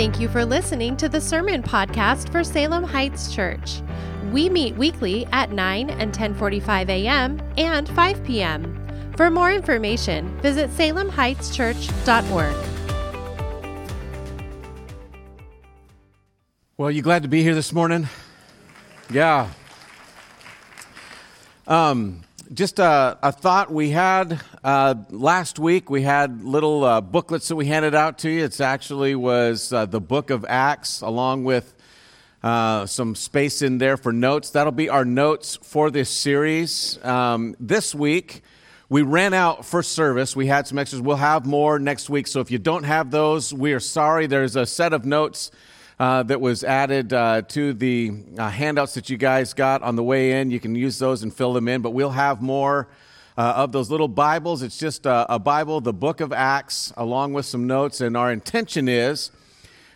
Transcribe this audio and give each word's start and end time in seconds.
Thank 0.00 0.18
you 0.18 0.30
for 0.30 0.46
listening 0.46 0.96
to 0.96 1.10
the 1.10 1.20
Sermon 1.20 1.62
Podcast 1.62 2.32
for 2.32 2.42
Salem 2.42 2.84
Heights 2.84 3.34
Church. 3.34 3.82
We 4.32 4.48
meet 4.48 4.74
weekly 4.76 5.26
at 5.30 5.52
9 5.52 5.90
and 5.90 6.10
10:45 6.10 6.88
a.m. 6.88 7.38
and 7.58 7.86
5 7.86 8.24
p.m. 8.24 9.12
For 9.14 9.28
more 9.28 9.52
information, 9.52 10.40
visit 10.40 10.70
salemheightschurch.org. 10.70 12.56
Well, 16.78 16.90
you 16.90 17.02
glad 17.02 17.20
to 17.24 17.28
be 17.28 17.42
here 17.42 17.54
this 17.54 17.70
morning? 17.70 18.08
Yeah. 19.10 19.50
Um, 21.66 22.22
just 22.54 22.78
a, 22.78 23.18
a, 23.22 23.32
thought 23.32 23.70
we 23.70 23.90
had 23.90 24.40
uh, 24.62 24.94
last 25.10 25.58
week. 25.58 25.90
We 25.90 26.02
had 26.02 26.44
little 26.44 26.84
uh, 26.84 27.00
booklets 27.00 27.48
that 27.48 27.56
we 27.56 27.66
handed 27.66 27.94
out 27.94 28.18
to 28.18 28.30
you. 28.30 28.44
It 28.44 28.60
actually 28.60 29.14
was 29.14 29.72
uh, 29.72 29.86
the 29.86 30.00
book 30.00 30.30
of 30.30 30.44
Acts, 30.48 31.00
along 31.00 31.44
with 31.44 31.74
uh, 32.42 32.86
some 32.86 33.14
space 33.14 33.62
in 33.62 33.78
there 33.78 33.96
for 33.96 34.12
notes. 34.12 34.50
That'll 34.50 34.72
be 34.72 34.88
our 34.88 35.04
notes 35.04 35.56
for 35.62 35.90
this 35.90 36.10
series. 36.10 37.02
Um, 37.04 37.56
this 37.60 37.94
week, 37.94 38.42
we 38.88 39.02
ran 39.02 39.34
out 39.34 39.64
for 39.64 39.82
service. 39.82 40.34
We 40.34 40.46
had 40.46 40.66
some 40.66 40.78
extras. 40.78 41.00
We'll 41.00 41.16
have 41.16 41.46
more 41.46 41.78
next 41.78 42.10
week. 42.10 42.26
So 42.26 42.40
if 42.40 42.50
you 42.50 42.58
don't 42.58 42.84
have 42.84 43.10
those, 43.10 43.54
we 43.54 43.72
are 43.72 43.80
sorry. 43.80 44.26
There's 44.26 44.56
a 44.56 44.66
set 44.66 44.92
of 44.92 45.04
notes 45.04 45.50
uh, 45.98 46.22
that 46.24 46.40
was 46.40 46.64
added 46.64 47.12
uh, 47.12 47.42
to 47.42 47.74
the 47.74 48.12
uh, 48.38 48.48
handouts 48.48 48.94
that 48.94 49.10
you 49.10 49.18
guys 49.18 49.52
got 49.52 49.82
on 49.82 49.96
the 49.96 50.02
way 50.02 50.40
in. 50.40 50.50
You 50.50 50.58
can 50.58 50.74
use 50.74 50.98
those 50.98 51.22
and 51.22 51.32
fill 51.32 51.52
them 51.52 51.68
in, 51.68 51.82
but 51.82 51.90
we'll 51.90 52.10
have 52.10 52.40
more 52.40 52.88
uh, 53.40 53.54
of 53.56 53.72
those 53.72 53.90
little 53.90 54.06
Bibles. 54.06 54.62
It's 54.62 54.76
just 54.76 55.06
a, 55.06 55.36
a, 55.36 55.38
Bible, 55.38 55.80
the 55.80 55.94
book 55.94 56.20
of 56.20 56.30
Acts, 56.30 56.92
along 56.94 57.32
with 57.32 57.46
some 57.46 57.66
notes. 57.66 58.02
And 58.02 58.14
our 58.14 58.30
intention 58.30 58.86
is 58.86 59.30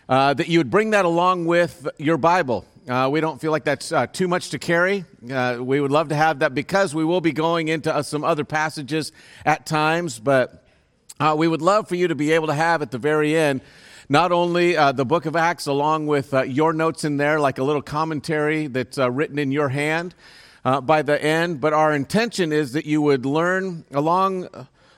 uh, 0.09 0.33
that 0.33 0.47
you 0.47 0.57
would 0.57 0.71
bring 0.71 0.89
that 0.91 1.05
along 1.05 1.45
with 1.45 1.87
your 1.99 2.17
Bible. 2.17 2.65
Uh, 2.89 3.07
we 3.11 3.21
don't 3.21 3.39
feel 3.39 3.51
like 3.51 3.63
that's 3.63 3.91
uh, 3.91 4.07
too 4.07 4.27
much 4.27 4.49
to 4.49 4.57
carry. 4.57 5.05
Uh, 5.31 5.59
we 5.59 5.79
would 5.79 5.91
love 5.91 6.09
to 6.09 6.15
have 6.15 6.39
that 6.39 6.55
because 6.55 6.95
we 6.95 7.05
will 7.05 7.21
be 7.21 7.33
going 7.33 7.67
into 7.67 7.95
uh, 7.95 8.01
some 8.01 8.23
other 8.23 8.43
passages 8.43 9.11
at 9.45 9.67
times, 9.67 10.17
but 10.17 10.65
we 11.37 11.47
would 11.47 11.61
love 11.61 11.87
for 11.87 11.93
you 11.93 12.07
to 12.07 12.15
be 12.15 12.31
able 12.31 12.47
to 12.47 12.55
have 12.55 12.81
at 12.81 12.89
the 12.89 12.97
very 12.97 13.37
end 13.37 13.61
not 14.09 14.31
only 14.31 14.75
uh, 14.75 14.91
the 14.91 15.05
book 15.05 15.27
of 15.27 15.35
Acts, 15.35 15.67
along 15.67 16.07
with 16.07 16.33
uh, 16.33 16.41
your 16.43 16.73
notes 16.73 17.03
in 17.03 17.17
there, 17.17 17.39
like 17.39 17.59
a 17.59 17.63
little 17.63 17.81
commentary 17.81 18.65
that's 18.65 18.97
uh, 18.97 19.09
written 19.09 19.37
in 19.37 19.51
your 19.51 19.69
hand 19.69 20.15
uh, 20.65 20.81
by 20.81 21.03
the 21.03 21.23
end, 21.23 21.61
but 21.61 21.71
our 21.71 21.93
intention 21.93 22.51
is 22.51 22.73
that 22.73 22.85
you 22.85 23.01
would 23.01 23.25
learn 23.25 23.85
along 23.91 24.49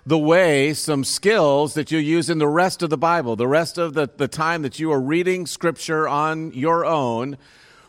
the 0.06 0.18
way 0.18 0.74
some 0.74 1.04
skills 1.04 1.74
that 1.74 1.92
you 1.92 1.98
use 1.98 2.30
in 2.30 2.38
the 2.38 2.48
rest 2.48 2.82
of 2.82 2.90
the 2.90 2.98
Bible, 2.98 3.36
the 3.36 3.48
rest 3.48 3.78
of 3.78 3.94
the, 3.94 4.10
the 4.16 4.30
time 4.30 4.62
that 4.62 4.80
you 4.80 4.90
are 4.94 5.02
reading 5.02 5.46
Scripture 5.46 6.08
on 6.08 6.54
your 6.54 6.86
own. 6.86 7.38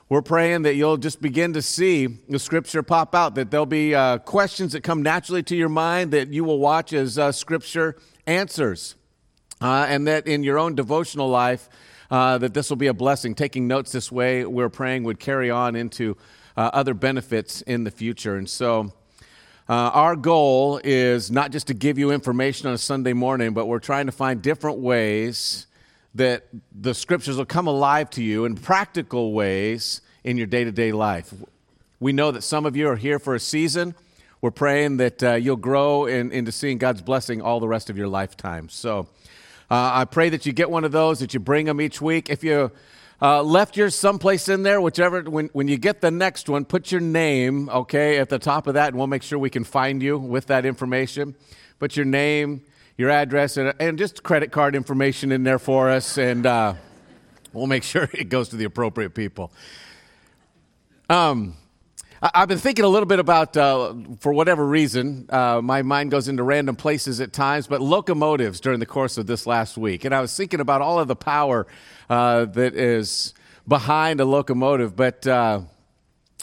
We're 0.09 0.23
praying 0.23 0.62
that 0.62 0.75
you'll 0.75 0.97
just 0.97 1.23
begin 1.23 1.53
to 1.53 1.62
see 1.62 2.09
the 2.29 2.41
Scripture 2.41 2.83
pop 2.83 3.15
out, 3.15 3.37
that 3.37 3.53
there'll 3.53 3.67
be 3.67 3.95
uh, 3.95 4.19
questions 4.19 4.73
that 4.73 4.83
come 4.83 5.05
naturally 5.05 5.45
to 5.45 5.55
your 5.55 5.69
mind 5.69 6.11
that 6.11 6.33
you 6.33 6.42
will 6.42 6.59
watch 6.59 6.92
as 6.92 7.17
uh, 7.17 7.31
Scripture 7.31 7.97
answers 8.27 8.97
uh, 9.61 9.87
and 9.89 10.09
that 10.09 10.27
in 10.27 10.42
your 10.42 10.59
own 10.59 10.75
devotional 10.75 11.29
life, 11.29 11.69
uh, 12.11 12.39
that 12.39 12.55
this 12.55 12.70
will 12.70 12.77
be 12.77 12.89
a 12.89 12.95
blessing. 12.95 13.37
Taking 13.37 13.69
notes 13.69 13.92
this 13.92 14.11
way, 14.11 14.45
we're 14.45 14.70
praying 14.70 15.05
would 15.05 15.20
carry 15.20 15.51
on 15.51 15.77
into 15.77 16.17
uh, 16.59 16.70
other 16.73 16.92
benefits 16.92 17.62
in 17.62 17.84
the 17.84 17.91
future. 17.91 18.34
And 18.34 18.51
so, 18.51 18.92
uh, 19.69 19.73
our 19.95 20.17
goal 20.17 20.81
is 20.83 21.31
not 21.31 21.53
just 21.53 21.69
to 21.69 21.75
give 21.75 21.98
you 21.98 22.11
information 22.11 22.67
on 22.67 22.75
a 22.75 22.78
Sunday 22.78 23.12
morning, 23.12 23.53
but 23.53 23.67
we're 23.67 23.78
trying 23.78 24.06
to 24.06 24.12
find 24.12 24.42
different 24.42 24.79
ways 24.79 25.69
that 26.17 26.48
the 26.75 26.95
scriptures 26.95 27.36
will 27.36 27.45
come 27.45 27.69
alive 27.69 28.11
to 28.11 28.25
you 28.25 28.45
in 28.45 28.56
practical 28.56 29.33
ways 29.34 30.01
in 30.24 30.36
your 30.36 30.48
day 30.48 30.64
to 30.64 30.73
day 30.73 30.91
life. 30.91 31.33
We 32.01 32.13
know 32.13 32.33
that 32.33 32.42
some 32.42 32.67
of 32.67 32.75
you 32.75 32.89
are 32.89 32.96
here 32.96 33.20
for 33.20 33.36
a 33.36 33.40
season. 33.40 33.95
We're 34.40 34.51
praying 34.51 34.96
that 34.96 35.23
uh, 35.23 35.35
you'll 35.35 35.57
grow 35.57 36.07
in, 36.07 36.33
into 36.33 36.51
seeing 36.51 36.79
God's 36.79 37.02
blessing 37.02 37.40
all 37.40 37.61
the 37.61 37.69
rest 37.69 37.89
of 37.89 37.96
your 37.96 38.08
lifetime. 38.08 38.69
So, 38.69 39.07
uh, 39.70 39.90
I 39.95 40.07
pray 40.07 40.30
that 40.30 40.45
you 40.45 40.52
get 40.52 40.70
one 40.70 40.83
of 40.83 40.90
those, 40.90 41.20
that 41.20 41.35
you 41.35 41.40
bring 41.40 41.67
them 41.67 41.80
each 41.80 42.01
week. 42.01 42.30
If 42.30 42.42
you 42.42 42.73
uh, 43.20 43.42
left 43.42 43.77
yours 43.77 43.95
someplace 43.95 44.48
in 44.48 44.62
there, 44.62 44.80
whichever, 44.80 45.23
when, 45.23 45.48
when 45.52 45.67
you 45.67 45.77
get 45.77 46.01
the 46.01 46.11
next 46.11 46.48
one, 46.48 46.64
put 46.64 46.92
your 46.92 47.01
name, 47.01 47.68
okay, 47.68 48.18
at 48.18 48.29
the 48.29 48.39
top 48.39 48.67
of 48.67 48.74
that, 48.74 48.89
and 48.89 48.96
we'll 48.96 49.08
make 49.08 49.24
sure 49.24 49.39
we 49.39 49.51
can 49.51 49.64
find 49.64 50.02
you 50.02 50.17
with 50.17 50.46
that 50.46 50.64
information. 50.64 51.34
Put 51.80 51.96
your 51.96 52.07
name, 52.07 52.62
your 52.96 53.11
address, 53.11 53.57
and, 53.57 53.74
and 53.80 53.98
just 53.98 54.23
credit 54.23 54.52
card 54.52 54.77
information 54.77 55.33
in 55.33 55.42
there 55.42 55.58
for 55.58 55.90
us, 55.90 56.17
and 56.17 56.46
uh, 56.46 56.74
we'll 57.52 57.67
make 57.67 57.83
sure 57.84 58.08
it 58.12 58.28
goes 58.28 58.51
to 58.51 58.57
the 58.57 58.64
appropriate 58.64 59.14
people. 59.14 59.52
Um, 61.11 61.57
I've 62.20 62.48
been 62.48 62.58
thinking 62.58 62.84
a 62.84 62.89
little 62.89 63.06
bit 63.06 63.20
about, 63.20 63.56
uh, 63.56 63.95
for 64.18 64.33
whatever 64.33 64.67
reason, 64.67 65.27
uh, 65.30 65.61
my 65.62 65.83
mind 65.83 66.11
goes 66.11 66.27
into 66.27 66.42
random 66.42 66.74
places 66.74 67.20
at 67.20 67.33
times, 67.33 67.68
but 67.68 67.80
locomotives 67.80 68.58
during 68.58 68.80
the 68.80 68.86
course 68.86 69.18
of 69.18 69.29
this 69.29 69.46
last 69.46 69.79
week. 69.79 70.05
And 70.05 70.12
I 70.12 70.20
was 70.20 70.36
thinking 70.36 70.58
about 70.58 70.83
all 70.83 70.98
of 70.98 71.07
the 71.07 71.14
power 71.14 71.68
uh, 72.11 72.46
that 72.46 72.74
is 72.74 73.34
behind 73.68 74.20
a 74.20 74.24
locomotive. 74.24 74.96
But 74.96 75.28
uh, 75.28 75.61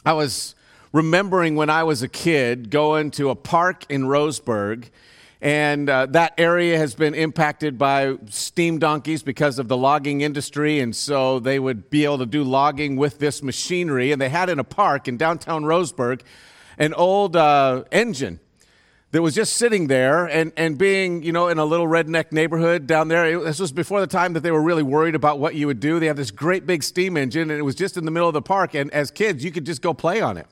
I 0.05 0.13
was 0.13 0.55
remembering 0.93 1.57
when 1.57 1.69
I 1.69 1.83
was 1.83 2.01
a 2.01 2.07
kid 2.07 2.69
going 2.69 3.11
to 3.11 3.29
a 3.29 3.35
park 3.35 3.85
in 3.89 4.05
Roseburg 4.05 4.85
and 5.41 5.89
uh, 5.89 6.05
that 6.07 6.33
area 6.37 6.77
has 6.77 6.95
been 6.95 7.13
impacted 7.13 7.77
by 7.77 8.15
steam 8.29 8.79
donkeys 8.79 9.23
because 9.23 9.59
of 9.59 9.67
the 9.67 9.77
logging 9.77 10.21
industry. 10.21 10.79
And 10.79 10.95
so 10.95 11.39
they 11.39 11.59
would 11.59 11.89
be 11.89 12.05
able 12.05 12.19
to 12.19 12.25
do 12.25 12.43
logging 12.43 12.95
with 12.95 13.19
this 13.19 13.43
machinery. 13.43 14.11
And 14.11 14.21
they 14.21 14.29
had 14.29 14.49
in 14.49 14.59
a 14.59 14.63
park 14.63 15.07
in 15.07 15.17
downtown 15.17 15.63
Roseburg 15.63 16.21
an 16.77 16.93
old 16.93 17.35
uh, 17.35 17.83
engine 17.91 18.39
that 19.11 19.21
was 19.21 19.35
just 19.35 19.53
sitting 19.53 19.87
there 19.87 20.25
and, 20.25 20.51
and 20.57 20.77
being, 20.77 21.23
you 21.23 21.31
know, 21.31 21.47
in 21.47 21.57
a 21.57 21.63
little 21.63 21.87
redneck 21.87 22.31
neighborhood 22.31 22.85
down 22.87 23.07
there. 23.07 23.25
It, 23.25 23.43
this 23.43 23.59
was 23.59 23.71
before 23.71 24.01
the 24.01 24.07
time 24.07 24.33
that 24.33 24.41
they 24.41 24.51
were 24.51 24.61
really 24.61 24.83
worried 24.83 25.15
about 25.15 25.39
what 25.39 25.55
you 25.55 25.67
would 25.67 25.79
do. 25.79 25.99
They 25.99 26.07
had 26.07 26.17
this 26.17 26.31
great 26.31 26.65
big 26.65 26.83
steam 26.83 27.15
engine, 27.15 27.49
and 27.49 27.57
it 27.57 27.63
was 27.63 27.75
just 27.75 27.95
in 27.95 28.03
the 28.03 28.11
middle 28.11 28.27
of 28.27 28.33
the 28.33 28.41
park. 28.41 28.73
And 28.73 28.91
as 28.91 29.11
kids, 29.11 29.43
you 29.43 29.51
could 29.51 29.65
just 29.65 29.81
go 29.81 29.93
play 29.93 30.19
on 30.19 30.37
it 30.37 30.47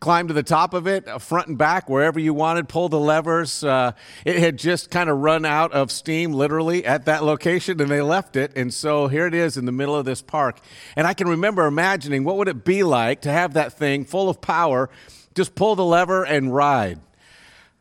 climb 0.00 0.28
to 0.28 0.34
the 0.34 0.42
top 0.42 0.74
of 0.74 0.86
it, 0.86 1.08
uh, 1.08 1.18
front 1.18 1.48
and 1.48 1.58
back, 1.58 1.88
wherever 1.88 2.20
you 2.20 2.32
wanted, 2.32 2.68
pull 2.68 2.88
the 2.88 2.98
levers. 2.98 3.64
Uh, 3.64 3.92
it 4.24 4.38
had 4.38 4.56
just 4.56 4.90
kind 4.90 5.10
of 5.10 5.18
run 5.18 5.44
out 5.44 5.72
of 5.72 5.90
steam, 5.90 6.32
literally, 6.32 6.84
at 6.84 7.04
that 7.06 7.24
location, 7.24 7.80
and 7.80 7.90
they 7.90 8.00
left 8.00 8.36
it. 8.36 8.52
And 8.56 8.72
so 8.72 9.08
here 9.08 9.26
it 9.26 9.34
is 9.34 9.56
in 9.56 9.64
the 9.64 9.72
middle 9.72 9.96
of 9.96 10.04
this 10.04 10.22
park. 10.22 10.60
And 10.94 11.06
I 11.06 11.14
can 11.14 11.28
remember 11.28 11.66
imagining 11.66 12.24
what 12.24 12.36
would 12.36 12.48
it 12.48 12.64
be 12.64 12.84
like 12.84 13.22
to 13.22 13.30
have 13.30 13.54
that 13.54 13.72
thing 13.72 14.04
full 14.04 14.28
of 14.28 14.40
power, 14.40 14.88
just 15.34 15.54
pull 15.54 15.74
the 15.74 15.84
lever 15.84 16.24
and 16.24 16.54
ride. 16.54 17.00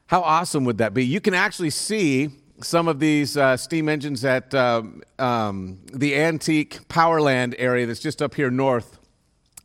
How 0.07 0.21
awesome 0.21 0.63
would 0.65 0.79
that 0.79 0.93
be? 0.93 1.05
You 1.05 1.21
can 1.21 1.33
actually 1.33 1.69
see 1.69 2.29
some 2.61 2.87
of 2.87 2.99
these 2.99 3.37
uh, 3.37 3.55
steam 3.55 3.87
engines 3.87 4.25
at 4.25 4.55
um, 4.55 5.03
um, 5.19 5.79
the 5.93 6.15
antique 6.15 6.87
Powerland 6.87 7.53
area 7.59 7.85
that's 7.85 7.99
just 7.99 8.21
up 8.21 8.33
here 8.33 8.49
north. 8.49 8.97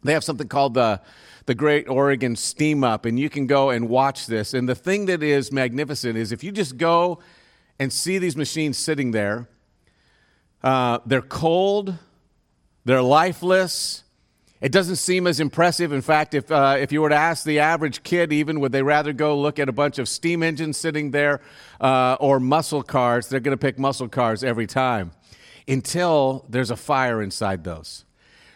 They 0.03 0.13
have 0.13 0.25
something 0.25 0.49
called 0.49 0.75
the 0.75 1.01
the 1.47 1.55
Great 1.55 1.89
Oregon 1.89 2.37
Steam 2.37 2.85
Up, 2.85 3.05
and 3.05 3.19
you 3.19 3.29
can 3.29 3.47
go 3.47 3.71
and 3.71 3.89
watch 3.89 4.27
this. 4.27 4.55
And 4.55 4.69
the 4.69 4.75
thing 4.75 5.07
that 5.07 5.23
is 5.23 5.51
magnificent 5.51 6.17
is 6.17 6.33
if 6.33 6.45
you 6.45 6.53
just 6.53 6.77
go 6.77 7.19
and 7.79 7.93
see 7.93 8.19
these 8.19 8.37
machines 8.37 8.79
sitting 8.79 9.11
there, 9.11 9.49
uh, 10.63 11.01
they're 11.05 11.21
cold, 11.21 11.97
they're 12.85 13.03
lifeless. 13.03 14.05
It 14.61 14.71
doesn't 14.71 14.97
seem 14.97 15.27
as 15.27 15.41
impressive. 15.41 15.93
In 15.93 16.03
fact, 16.03 16.35
if, 16.35 16.49
uh, 16.53 16.77
if 16.79 16.93
you 16.93 17.03
were 17.03 17.09
to 17.09 17.17
ask 17.17 17.45
the 17.45 17.59
average 17.59 18.05
kid, 18.05 18.33
even, 18.33 18.61
would 18.61 18.71
they 18.71 18.83
rather 18.83 19.13
go 19.13 19.37
look 19.37 19.59
at 19.59 19.69
a 19.69 19.73
bunch 19.73 19.99
of 19.99 20.09
steam 20.09 20.45
engines 20.45 20.77
sitting 20.77 21.11
there 21.11 21.41
uh, 21.81 22.17
or 22.21 22.39
muscle 22.39 22.85
cars? 22.85 23.29
They're 23.29 23.41
going 23.41 23.57
to 23.57 23.61
pick 23.61 23.81
muscle 23.81 24.09
cars 24.09 24.45
every 24.45 24.69
time 24.69 25.11
until 25.67 26.47
there's 26.49 26.71
a 26.71 26.77
fire 26.77 27.21
inside 27.21 27.65
those. 27.65 28.05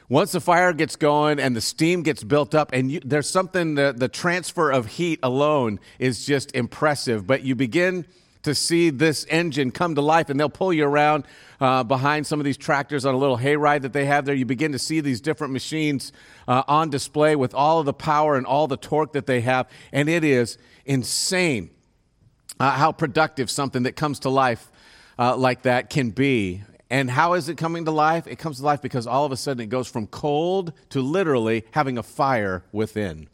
Once 0.09 0.33
the 0.33 0.41
fire 0.41 0.73
gets 0.73 0.95
going 0.95 1.41
and 1.41 1.57
the 1.57 1.61
steam 1.61 2.03
gets 2.03 2.23
built 2.23 2.55
up, 2.55 2.71
and 2.73 2.91
you, 2.93 3.01
there's 3.05 3.29
something, 3.29 3.75
the, 3.75 3.93
the 3.97 4.09
transfer 4.09 4.71
of 4.71 4.87
heat 4.87 5.19
alone 5.23 5.81
is 5.99 6.25
just 6.25 6.55
impressive. 6.55 7.27
But 7.27 7.43
you 7.43 7.57
begin 7.57 8.07
to 8.43 8.55
see 8.55 8.91
this 8.91 9.27
engine 9.29 9.73
come 9.73 9.97
to 9.97 10.01
life, 10.01 10.31
and 10.31 10.39
they'll 10.39 10.49
pull 10.49 10.73
you 10.73 10.85
around 10.85 11.25
uh, 11.61 11.83
behind 11.83 12.25
some 12.25 12.39
of 12.39 12.45
these 12.45 12.57
tractors 12.57 13.05
on 13.05 13.13
a 13.13 13.19
little 13.19 13.37
hayride 13.37 13.83
that 13.83 13.93
they 13.93 14.05
have 14.05 14.25
there. 14.25 14.37
You 14.37 14.47
begin 14.47 14.71
to 14.71 14.79
see 14.79 15.01
these 15.01 15.21
different 15.21 15.53
machines 15.53 16.13
uh, 16.47 16.63
on 16.69 16.89
display 16.89 17.35
with 17.35 17.55
all 17.55 17.81
of 17.81 17.87
the 17.87 17.93
power 17.93 18.37
and 18.37 18.47
all 18.47 18.69
the 18.69 18.77
torque 18.77 19.15
that 19.15 19.27
they 19.27 19.41
have, 19.41 19.69
and 19.93 20.09
it 20.09 20.23
is 20.23 20.59
insane 20.85 21.71
uh, 22.61 22.71
how 22.71 22.93
productive 22.93 23.51
something 23.51 23.83
that 23.83 23.97
comes 23.97 24.21
to 24.21 24.31
life 24.31 24.71
uh, 25.19 25.37
like 25.37 25.63
that 25.63 25.91
can 25.91 26.11
be. 26.11 26.63
And 26.89 27.11
how 27.11 27.33
is 27.35 27.49
it 27.49 27.57
coming 27.57 27.85
to 27.87 27.91
life? 27.91 28.27
It 28.27 28.37
comes 28.37 28.59
to 28.59 28.65
life 28.65 28.81
because 28.81 29.07
all 29.07 29.25
of 29.25 29.33
a 29.33 29.37
sudden 29.37 29.63
it 29.63 29.67
goes 29.67 29.89
from 29.89 30.07
cold 30.07 30.73
to 30.91 31.01
literally 31.03 31.65
having 31.73 31.99
a 31.99 32.03
fire 32.03 32.63
within. 32.73 33.29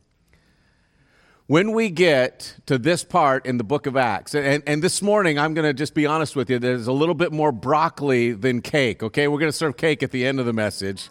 when 1.52 1.72
we 1.72 1.90
get 1.90 2.56
to 2.64 2.78
this 2.78 3.04
part 3.04 3.44
in 3.44 3.58
the 3.58 3.64
book 3.64 3.86
of 3.86 3.94
Acts, 3.94 4.34
and, 4.34 4.62
and 4.66 4.82
this 4.82 5.02
morning 5.02 5.38
I'm 5.38 5.52
going 5.52 5.66
to 5.66 5.74
just 5.74 5.92
be 5.92 6.06
honest 6.06 6.34
with 6.34 6.48
you, 6.48 6.58
there's 6.58 6.86
a 6.86 6.92
little 6.92 7.14
bit 7.14 7.30
more 7.30 7.52
broccoli 7.52 8.32
than 8.32 8.62
cake, 8.62 9.02
okay? 9.02 9.28
We're 9.28 9.38
going 9.38 9.52
to 9.52 9.56
serve 9.56 9.76
cake 9.76 10.02
at 10.02 10.12
the 10.12 10.24
end 10.24 10.40
of 10.40 10.46
the 10.46 10.54
message. 10.54 11.10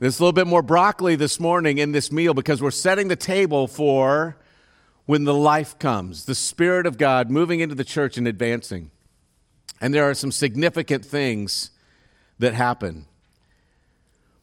There's 0.00 0.18
a 0.18 0.22
little 0.22 0.34
bit 0.34 0.46
more 0.46 0.60
broccoli 0.60 1.16
this 1.16 1.40
morning 1.40 1.78
in 1.78 1.92
this 1.92 2.12
meal 2.12 2.34
because 2.34 2.60
we're 2.60 2.72
setting 2.72 3.08
the 3.08 3.16
table 3.16 3.66
for 3.66 4.36
when 5.06 5.24
the 5.24 5.32
life 5.32 5.78
comes, 5.78 6.26
the 6.26 6.34
Spirit 6.34 6.84
of 6.84 6.98
God 6.98 7.30
moving 7.30 7.60
into 7.60 7.74
the 7.74 7.84
church 7.84 8.18
and 8.18 8.28
advancing. 8.28 8.90
And 9.80 9.92
there 9.92 10.08
are 10.08 10.14
some 10.14 10.32
significant 10.32 11.04
things 11.04 11.70
that 12.38 12.54
happen. 12.54 13.06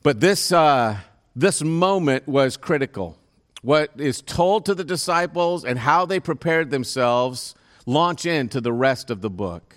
But 0.04 0.20
this, 0.20 0.52
uh, 0.52 0.98
this 1.36 1.62
moment 1.62 2.28
was 2.28 2.58
critical. 2.58 3.18
What 3.62 3.92
is 3.98 4.22
told 4.22 4.66
to 4.66 4.76
the 4.76 4.84
disciples 4.84 5.64
and 5.64 5.80
how 5.80 6.06
they 6.06 6.20
prepared 6.20 6.72
themselves 6.72 7.56
launch 7.86 8.26
into 8.26 8.62
the 8.62 8.74
rest 8.74 9.10
of 9.10 9.22
the 9.22 9.30
book. 9.30 9.76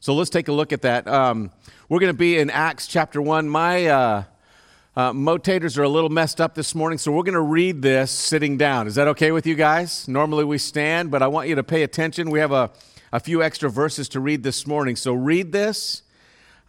So 0.00 0.14
let's 0.14 0.30
take 0.30 0.48
a 0.48 0.52
look 0.52 0.72
at 0.72 0.82
that. 0.82 1.06
Um, 1.06 1.50
we're 1.88 2.00
going 2.00 2.12
to 2.12 2.18
be 2.18 2.38
in 2.38 2.50
Acts 2.50 2.86
chapter 2.86 3.20
1. 3.20 3.48
My. 3.48 3.86
Uh, 3.86 4.24
uh, 4.96 5.12
motators 5.12 5.76
are 5.76 5.82
a 5.82 5.88
little 5.90 6.08
messed 6.08 6.40
up 6.40 6.54
this 6.54 6.74
morning, 6.74 6.96
so 6.96 7.12
we're 7.12 7.22
going 7.22 7.34
to 7.34 7.40
read 7.42 7.82
this 7.82 8.10
sitting 8.10 8.56
down. 8.56 8.86
Is 8.86 8.94
that 8.94 9.08
okay 9.08 9.30
with 9.30 9.46
you 9.46 9.54
guys? 9.54 10.08
Normally 10.08 10.44
we 10.44 10.56
stand, 10.56 11.10
but 11.10 11.22
I 11.22 11.26
want 11.26 11.50
you 11.50 11.54
to 11.56 11.62
pay 11.62 11.82
attention. 11.82 12.30
We 12.30 12.38
have 12.38 12.50
a, 12.50 12.70
a 13.12 13.20
few 13.20 13.42
extra 13.42 13.70
verses 13.70 14.08
to 14.10 14.20
read 14.20 14.42
this 14.42 14.66
morning. 14.66 14.96
So 14.96 15.12
read 15.12 15.52
this 15.52 16.02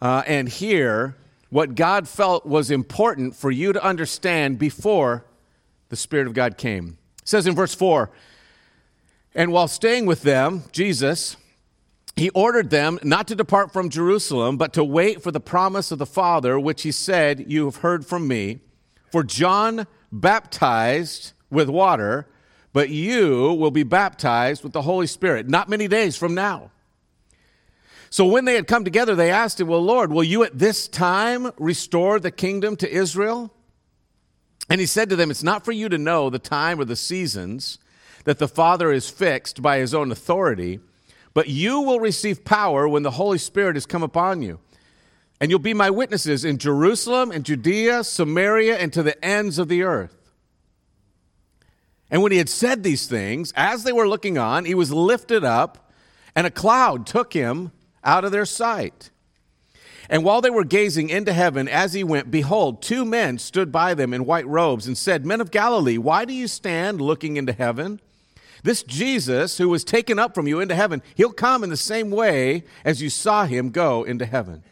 uh, 0.00 0.22
and 0.26 0.48
hear 0.48 1.16
what 1.50 1.74
God 1.74 2.08
felt 2.08 2.46
was 2.46 2.70
important 2.70 3.34
for 3.34 3.50
you 3.50 3.72
to 3.72 3.82
understand 3.82 4.58
before 4.58 5.24
the 5.88 5.96
Spirit 5.96 6.26
of 6.26 6.34
God 6.34 6.58
came. 6.58 6.98
It 7.22 7.28
says 7.28 7.46
in 7.46 7.54
verse 7.54 7.74
4 7.74 8.10
And 9.34 9.52
while 9.52 9.68
staying 9.68 10.06
with 10.06 10.22
them, 10.22 10.64
Jesus, 10.72 11.36
he 12.16 12.30
ordered 12.30 12.70
them 12.70 12.98
not 13.02 13.28
to 13.28 13.34
depart 13.34 13.72
from 13.72 13.88
Jerusalem, 13.88 14.56
but 14.56 14.72
to 14.74 14.84
wait 14.84 15.22
for 15.22 15.30
the 15.30 15.40
promise 15.40 15.90
of 15.90 15.98
the 15.98 16.06
Father, 16.06 16.58
which 16.58 16.82
he 16.82 16.92
said, 16.92 17.44
You 17.48 17.64
have 17.66 17.76
heard 17.76 18.04
from 18.04 18.28
me. 18.28 18.60
For 19.10 19.22
John 19.22 19.86
baptized 20.12 21.32
with 21.50 21.68
water, 21.68 22.26
but 22.78 22.90
you 22.90 23.54
will 23.54 23.72
be 23.72 23.82
baptized 23.82 24.62
with 24.62 24.72
the 24.72 24.82
Holy 24.82 25.08
Spirit 25.08 25.48
not 25.48 25.68
many 25.68 25.88
days 25.88 26.16
from 26.16 26.32
now. 26.32 26.70
So 28.08 28.24
when 28.24 28.44
they 28.44 28.54
had 28.54 28.68
come 28.68 28.84
together, 28.84 29.16
they 29.16 29.32
asked 29.32 29.58
him, 29.58 29.66
Well, 29.66 29.82
Lord, 29.82 30.12
will 30.12 30.22
you 30.22 30.44
at 30.44 30.56
this 30.56 30.86
time 30.86 31.50
restore 31.58 32.20
the 32.20 32.30
kingdom 32.30 32.76
to 32.76 32.88
Israel? 32.88 33.52
And 34.70 34.78
he 34.78 34.86
said 34.86 35.10
to 35.10 35.16
them, 35.16 35.28
It's 35.28 35.42
not 35.42 35.64
for 35.64 35.72
you 35.72 35.88
to 35.88 35.98
know 35.98 36.30
the 36.30 36.38
time 36.38 36.78
or 36.78 36.84
the 36.84 36.94
seasons 36.94 37.80
that 38.22 38.38
the 38.38 38.46
Father 38.46 38.92
is 38.92 39.10
fixed 39.10 39.60
by 39.60 39.78
his 39.78 39.92
own 39.92 40.12
authority 40.12 40.78
but 41.34 41.48
you 41.48 41.80
will 41.80 42.00
receive 42.00 42.44
power 42.44 42.88
when 42.88 43.02
the 43.02 43.12
Holy 43.12 43.38
Spirit 43.38 43.74
has 43.76 43.86
come 43.86 44.02
upon 44.02 44.42
you. 44.42 44.60
And 45.40 45.50
you'll 45.50 45.60
be 45.60 45.74
my 45.74 45.90
witnesses 45.90 46.44
in 46.44 46.58
Jerusalem 46.58 47.30
and 47.30 47.44
Judea, 47.44 48.04
Samaria, 48.04 48.76
and 48.76 48.92
to 48.92 49.02
the 49.02 49.24
ends 49.24 49.58
of 49.58 49.68
the 49.68 49.82
earth. 49.84 50.17
And 52.10 52.22
when 52.22 52.32
he 52.32 52.38
had 52.38 52.48
said 52.48 52.82
these 52.82 53.06
things, 53.06 53.52
as 53.54 53.84
they 53.84 53.92
were 53.92 54.08
looking 54.08 54.38
on, 54.38 54.64
he 54.64 54.74
was 54.74 54.92
lifted 54.92 55.44
up, 55.44 55.92
and 56.34 56.46
a 56.46 56.50
cloud 56.50 57.06
took 57.06 57.32
him 57.32 57.72
out 58.02 58.24
of 58.24 58.32
their 58.32 58.46
sight. 58.46 59.10
And 60.08 60.24
while 60.24 60.40
they 60.40 60.48
were 60.48 60.64
gazing 60.64 61.10
into 61.10 61.34
heaven 61.34 61.68
as 61.68 61.92
he 61.92 62.02
went, 62.02 62.30
behold, 62.30 62.80
two 62.80 63.04
men 63.04 63.36
stood 63.36 63.70
by 63.70 63.92
them 63.92 64.14
in 64.14 64.24
white 64.24 64.46
robes 64.46 64.86
and 64.86 64.96
said, 64.96 65.26
Men 65.26 65.42
of 65.42 65.50
Galilee, 65.50 65.98
why 65.98 66.24
do 66.24 66.32
you 66.32 66.48
stand 66.48 67.00
looking 67.00 67.36
into 67.36 67.52
heaven? 67.52 68.00
This 68.62 68.82
Jesus, 68.82 69.58
who 69.58 69.68
was 69.68 69.84
taken 69.84 70.18
up 70.18 70.34
from 70.34 70.48
you 70.48 70.60
into 70.60 70.74
heaven, 70.74 71.02
he'll 71.14 71.32
come 71.32 71.62
in 71.62 71.70
the 71.70 71.76
same 71.76 72.10
way 72.10 72.64
as 72.84 73.02
you 73.02 73.10
saw 73.10 73.44
him 73.44 73.70
go 73.70 74.02
into 74.02 74.24
heaven. 74.24 74.62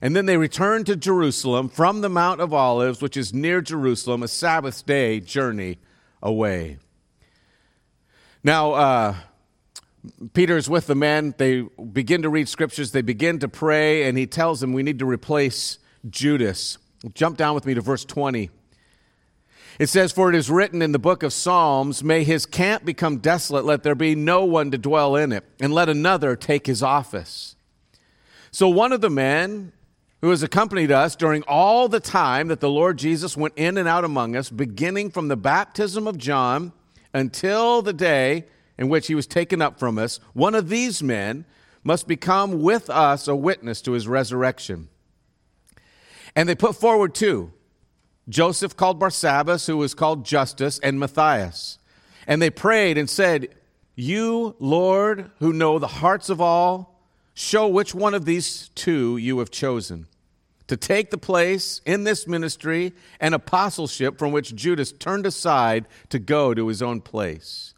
And 0.00 0.16
then 0.16 0.26
they 0.26 0.38
returned 0.38 0.86
to 0.86 0.96
Jerusalem 0.96 1.68
from 1.68 2.00
the 2.00 2.08
Mount 2.08 2.40
of 2.40 2.52
Olives, 2.52 3.02
which 3.02 3.16
is 3.16 3.32
near 3.32 3.60
Jerusalem, 3.60 4.22
a 4.22 4.28
Sabbath 4.28 4.84
day 4.86 5.20
journey 5.20 5.78
away. 6.24 6.78
Now, 8.42 8.72
uh, 8.72 9.14
Peter 10.32 10.56
is 10.56 10.68
with 10.68 10.86
the 10.86 10.94
men. 10.94 11.34
They 11.38 11.62
begin 11.62 12.22
to 12.22 12.28
read 12.28 12.48
scriptures, 12.48 12.90
they 12.90 13.02
begin 13.02 13.38
to 13.38 13.48
pray, 13.48 14.08
and 14.08 14.18
he 14.18 14.26
tells 14.26 14.60
them 14.60 14.72
we 14.72 14.82
need 14.82 14.98
to 14.98 15.06
replace 15.06 15.78
Judas. 16.08 16.78
Jump 17.14 17.36
down 17.36 17.54
with 17.54 17.66
me 17.66 17.74
to 17.74 17.80
verse 17.80 18.04
20. 18.04 18.50
It 19.78 19.88
says, 19.88 20.12
For 20.12 20.30
it 20.30 20.36
is 20.36 20.50
written 20.50 20.82
in 20.82 20.92
the 20.92 20.98
book 20.98 21.22
of 21.22 21.32
Psalms, 21.32 22.04
May 22.04 22.24
his 22.24 22.46
camp 22.46 22.84
become 22.84 23.18
desolate, 23.18 23.64
let 23.64 23.82
there 23.82 23.94
be 23.94 24.14
no 24.14 24.44
one 24.44 24.70
to 24.70 24.78
dwell 24.78 25.16
in 25.16 25.32
it, 25.32 25.44
and 25.60 25.72
let 25.72 25.88
another 25.88 26.36
take 26.36 26.66
his 26.66 26.82
office. 26.82 27.56
So 28.50 28.68
one 28.68 28.92
of 28.92 29.00
the 29.00 29.10
men 29.10 29.72
who 30.24 30.30
has 30.30 30.42
accompanied 30.42 30.90
us 30.90 31.14
during 31.16 31.42
all 31.42 31.86
the 31.86 32.00
time 32.00 32.48
that 32.48 32.60
the 32.60 32.70
Lord 32.70 32.96
Jesus 32.96 33.36
went 33.36 33.52
in 33.58 33.76
and 33.76 33.86
out 33.86 34.06
among 34.06 34.34
us, 34.34 34.48
beginning 34.48 35.10
from 35.10 35.28
the 35.28 35.36
baptism 35.36 36.06
of 36.06 36.16
John 36.16 36.72
until 37.12 37.82
the 37.82 37.92
day 37.92 38.46
in 38.78 38.88
which 38.88 39.08
he 39.08 39.14
was 39.14 39.26
taken 39.26 39.60
up 39.60 39.78
from 39.78 39.98
us, 39.98 40.20
one 40.32 40.54
of 40.54 40.70
these 40.70 41.02
men 41.02 41.44
must 41.82 42.08
become 42.08 42.62
with 42.62 42.88
us 42.88 43.28
a 43.28 43.36
witness 43.36 43.82
to 43.82 43.92
his 43.92 44.08
resurrection. 44.08 44.88
And 46.34 46.48
they 46.48 46.54
put 46.54 46.74
forward 46.74 47.14
two 47.14 47.52
Joseph 48.26 48.74
called 48.74 48.98
Barsabbas, 48.98 49.66
who 49.66 49.76
was 49.76 49.92
called 49.92 50.24
Justus, 50.24 50.78
and 50.78 50.98
Matthias. 50.98 51.78
And 52.26 52.40
they 52.40 52.48
prayed 52.48 52.96
and 52.96 53.10
said, 53.10 53.54
You, 53.94 54.56
Lord, 54.58 55.32
who 55.40 55.52
know 55.52 55.78
the 55.78 55.86
hearts 55.86 56.30
of 56.30 56.40
all, 56.40 56.98
show 57.34 57.68
which 57.68 57.94
one 57.94 58.14
of 58.14 58.24
these 58.24 58.70
two 58.70 59.18
you 59.18 59.40
have 59.40 59.50
chosen 59.50 60.06
to 60.66 60.76
take 60.76 61.10
the 61.10 61.18
place 61.18 61.80
in 61.84 62.04
this 62.04 62.26
ministry 62.26 62.92
and 63.20 63.34
apostleship 63.34 64.18
from 64.18 64.32
which 64.32 64.54
Judas 64.54 64.92
turned 64.92 65.26
aside 65.26 65.86
to 66.08 66.18
go 66.18 66.54
to 66.54 66.68
his 66.68 66.82
own 66.82 67.00
place. 67.00 67.74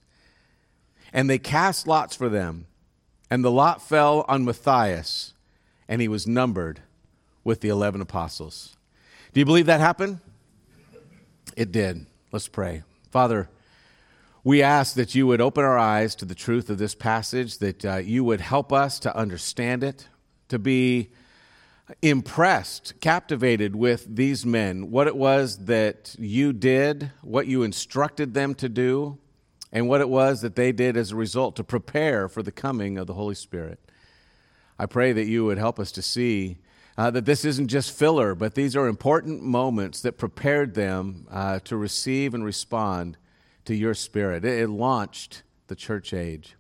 And 1.13 1.29
they 1.29 1.39
cast 1.39 1.87
lots 1.87 2.15
for 2.15 2.29
them, 2.29 2.67
and 3.31 3.45
the 3.45 3.51
lot 3.51 3.83
fell 3.83 4.25
on 4.29 4.45
Matthias, 4.45 5.35
and 5.89 6.01
he 6.01 6.09
was 6.09 6.27
numbered 6.27 6.81
with 7.43 7.61
the 7.61 7.69
11 7.69 8.01
apostles. 8.01 8.77
Do 9.33 9.41
you 9.41 9.47
believe 9.47 9.67
that 9.67 9.81
happened? 9.81 10.21
It 11.57 11.73
did. 11.73 12.07
Let's 12.33 12.49
pray. 12.49 12.83
Father, 13.11 13.49
we 14.45 14.63
ask 14.63 14.95
that 14.95 15.15
you 15.15 15.27
would 15.27 15.41
open 15.41 15.65
our 15.65 15.79
eyes 15.79 16.15
to 16.17 16.25
the 16.25 16.35
truth 16.35 16.71
of 16.71 16.79
this 16.79 16.95
passage, 16.95 17.59
that 17.59 17.85
uh, 17.85 17.97
you 17.97 18.23
would 18.23 18.41
help 18.41 18.73
us 18.73 19.01
to 19.01 19.17
understand 19.17 19.83
it, 19.83 20.09
to 20.49 20.59
be 20.59 21.11
impressed, 22.03 23.01
captivated 23.01 23.77
with 23.77 24.17
these 24.17 24.45
men, 24.45 24.91
what 24.91 25.07
it 25.07 25.17
was 25.17 25.67
that 25.67 26.17
you 26.19 26.53
did, 26.53 27.13
what 27.23 27.47
you 27.47 27.63
instructed 27.63 28.35
them 28.35 28.55
to 28.57 28.69
do, 28.69 29.19
and 29.73 29.89
what 29.89 30.01
it 30.01 30.09
was 30.09 30.41
that 30.41 30.57
they 30.57 30.73
did 30.73 30.97
as 30.97 31.13
a 31.13 31.17
result 31.17 31.57
to 31.57 31.65
prepare 31.65 32.29
for 32.29 32.43
the 32.43 32.53
coming 32.53 32.99
of 32.99 33.07
the 33.07 33.15
Holy 33.15 33.35
Spirit. 33.35 33.79
I 34.79 34.87
pray 34.87 35.13
that 35.13 35.27
you 35.27 35.45
would 35.45 35.59
help 35.59 35.79
us 35.79 35.93
to 35.93 36.03
see 36.03 36.59
uh, 36.99 37.11
that 37.11 37.25
this 37.25 37.45
isn't 37.45 37.69
just 37.69 37.97
filler, 37.97 38.35
but 38.35 38.55
these 38.55 38.75
are 38.75 38.87
important 38.87 39.43
moments 39.43 40.01
that 40.01 40.13
prepared 40.13 40.75
them 40.75 41.27
uh, 41.31 41.61
to 41.61 41.77
receive 41.77 42.35
and 42.35 42.45
respond 42.45 43.17
to 43.65 43.75
your 43.75 43.95
spirit. 43.95 44.45
It, 44.45 44.61
it 44.61 44.69
launched 44.69 45.43
the 45.67 45.77
church 45.77 46.13
age. 46.13 46.57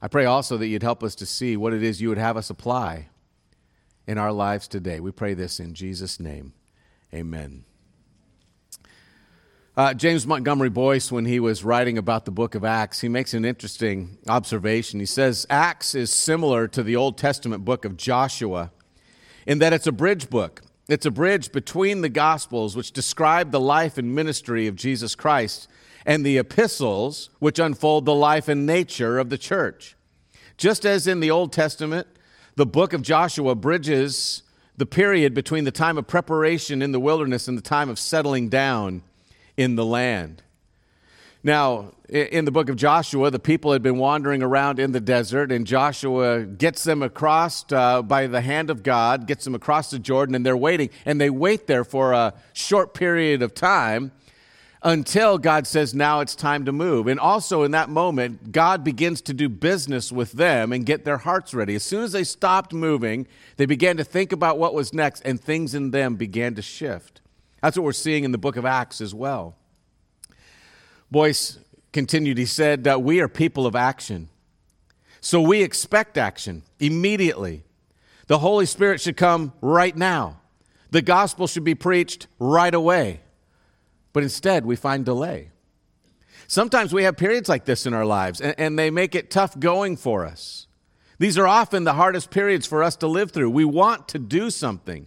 I 0.00 0.08
pray 0.08 0.26
also 0.26 0.56
that 0.58 0.66
you'd 0.66 0.82
help 0.82 1.02
us 1.02 1.14
to 1.16 1.26
see 1.26 1.56
what 1.56 1.72
it 1.72 1.82
is 1.82 2.00
you 2.00 2.08
would 2.08 2.18
have 2.18 2.36
us 2.36 2.50
apply 2.50 3.08
in 4.06 4.18
our 4.18 4.32
lives 4.32 4.68
today. 4.68 5.00
We 5.00 5.12
pray 5.12 5.34
this 5.34 5.60
in 5.60 5.74
Jesus' 5.74 6.18
name. 6.18 6.52
Amen. 7.14 7.64
Uh, 9.74 9.94
James 9.94 10.26
Montgomery 10.26 10.68
Boice, 10.68 11.10
when 11.10 11.24
he 11.24 11.40
was 11.40 11.64
writing 11.64 11.96
about 11.96 12.26
the 12.26 12.30
book 12.30 12.54
of 12.54 12.62
Acts, 12.62 13.00
he 13.00 13.08
makes 13.08 13.32
an 13.32 13.44
interesting 13.44 14.18
observation. 14.28 15.00
He 15.00 15.06
says 15.06 15.46
Acts 15.48 15.94
is 15.94 16.12
similar 16.12 16.68
to 16.68 16.82
the 16.82 16.94
Old 16.96 17.16
Testament 17.16 17.64
book 17.64 17.86
of 17.86 17.96
Joshua 17.96 18.70
in 19.46 19.60
that 19.60 19.72
it's 19.72 19.86
a 19.86 19.92
bridge 19.92 20.28
book. 20.28 20.62
It's 20.88 21.06
a 21.06 21.10
bridge 21.10 21.52
between 21.52 22.02
the 22.02 22.08
Gospels, 22.08 22.76
which 22.76 22.92
describe 22.92 23.50
the 23.50 23.60
life 23.60 23.96
and 23.96 24.14
ministry 24.14 24.66
of 24.66 24.76
Jesus 24.76 25.14
Christ, 25.14 25.68
and 26.04 26.26
the 26.26 26.38
epistles, 26.38 27.30
which 27.38 27.58
unfold 27.58 28.04
the 28.04 28.14
life 28.14 28.48
and 28.48 28.66
nature 28.66 29.18
of 29.18 29.30
the 29.30 29.38
church. 29.38 29.96
Just 30.56 30.84
as 30.84 31.06
in 31.06 31.20
the 31.20 31.30
Old 31.30 31.52
Testament, 31.52 32.06
the 32.56 32.66
book 32.66 32.92
of 32.92 33.02
Joshua 33.02 33.54
bridges 33.54 34.42
the 34.76 34.86
period 34.86 35.34
between 35.34 35.64
the 35.64 35.70
time 35.70 35.98
of 35.98 36.06
preparation 36.06 36.82
in 36.82 36.92
the 36.92 37.00
wilderness 37.00 37.48
and 37.48 37.56
the 37.56 37.62
time 37.62 37.88
of 37.88 37.98
settling 37.98 38.48
down 38.48 39.02
in 39.56 39.76
the 39.76 39.84
land. 39.84 40.42
Now, 41.44 41.92
in 42.08 42.44
the 42.44 42.52
book 42.52 42.68
of 42.68 42.76
Joshua, 42.76 43.30
the 43.30 43.38
people 43.38 43.72
had 43.72 43.82
been 43.82 43.98
wandering 43.98 44.42
around 44.42 44.78
in 44.78 44.92
the 44.92 45.00
desert, 45.00 45.50
and 45.50 45.66
Joshua 45.66 46.44
gets 46.44 46.84
them 46.84 47.02
across 47.02 47.64
uh, 47.72 48.00
by 48.02 48.28
the 48.28 48.40
hand 48.40 48.70
of 48.70 48.82
God, 48.82 49.26
gets 49.26 49.44
them 49.44 49.54
across 49.54 49.90
the 49.90 49.98
Jordan, 49.98 50.36
and 50.36 50.46
they're 50.46 50.56
waiting. 50.56 50.90
And 51.04 51.20
they 51.20 51.30
wait 51.30 51.66
there 51.66 51.84
for 51.84 52.12
a 52.12 52.34
short 52.52 52.94
period 52.94 53.42
of 53.42 53.54
time 53.54 54.12
until 54.84 55.38
God 55.38 55.66
says, 55.66 55.94
now 55.94 56.20
it's 56.20 56.34
time 56.34 56.64
to 56.64 56.72
move. 56.72 57.06
And 57.06 57.20
also 57.20 57.62
in 57.62 57.70
that 57.70 57.88
moment, 57.88 58.50
God 58.50 58.82
begins 58.82 59.20
to 59.22 59.34
do 59.34 59.48
business 59.48 60.10
with 60.10 60.32
them 60.32 60.72
and 60.72 60.84
get 60.84 61.04
their 61.04 61.18
hearts 61.18 61.54
ready. 61.54 61.76
As 61.76 61.84
soon 61.84 62.02
as 62.02 62.12
they 62.12 62.24
stopped 62.24 62.72
moving, 62.72 63.26
they 63.56 63.66
began 63.66 63.96
to 63.98 64.04
think 64.04 64.32
about 64.32 64.58
what 64.58 64.74
was 64.74 64.92
next, 64.92 65.20
and 65.24 65.40
things 65.40 65.74
in 65.74 65.92
them 65.92 66.16
began 66.16 66.54
to 66.56 66.62
shift. 66.62 67.20
That's 67.62 67.76
what 67.76 67.84
we're 67.84 67.92
seeing 67.92 68.24
in 68.24 68.32
the 68.32 68.38
book 68.38 68.56
of 68.56 68.64
Acts 68.64 69.00
as 69.00 69.14
well. 69.14 69.54
Boice 71.12 71.58
continued, 71.92 72.38
he 72.38 72.46
said, 72.46 72.84
We 72.96 73.20
are 73.20 73.28
people 73.28 73.66
of 73.66 73.76
action. 73.76 74.30
So 75.20 75.40
we 75.40 75.62
expect 75.62 76.18
action 76.18 76.64
immediately. 76.80 77.62
The 78.26 78.38
Holy 78.38 78.66
Spirit 78.66 79.00
should 79.00 79.16
come 79.16 79.52
right 79.60 79.96
now. 79.96 80.40
The 80.90 81.02
gospel 81.02 81.46
should 81.46 81.64
be 81.64 81.76
preached 81.76 82.26
right 82.40 82.74
away. 82.74 83.20
But 84.12 84.22
instead, 84.22 84.66
we 84.66 84.76
find 84.76 85.04
delay. 85.04 85.50
Sometimes 86.46 86.92
we 86.92 87.04
have 87.04 87.16
periods 87.16 87.48
like 87.48 87.64
this 87.64 87.86
in 87.86 87.94
our 87.94 88.04
lives, 88.04 88.40
and, 88.40 88.54
and, 88.58 88.78
they 88.78 88.90
make 88.90 89.14
it 89.14 89.30
tough 89.30 89.58
going 89.58 89.96
for 89.96 90.26
us. 90.26 90.66
These 91.18 91.38
are 91.38 91.46
often 91.46 91.84
the 91.84 91.94
hardest 91.94 92.30
periods 92.30 92.66
for 92.66 92.82
us 92.82 92.96
to 92.96 93.06
live 93.06 93.30
through. 93.30 93.50
We 93.50 93.64
want 93.64 94.08
to 94.08 94.18
do 94.18 94.50
something. 94.50 95.06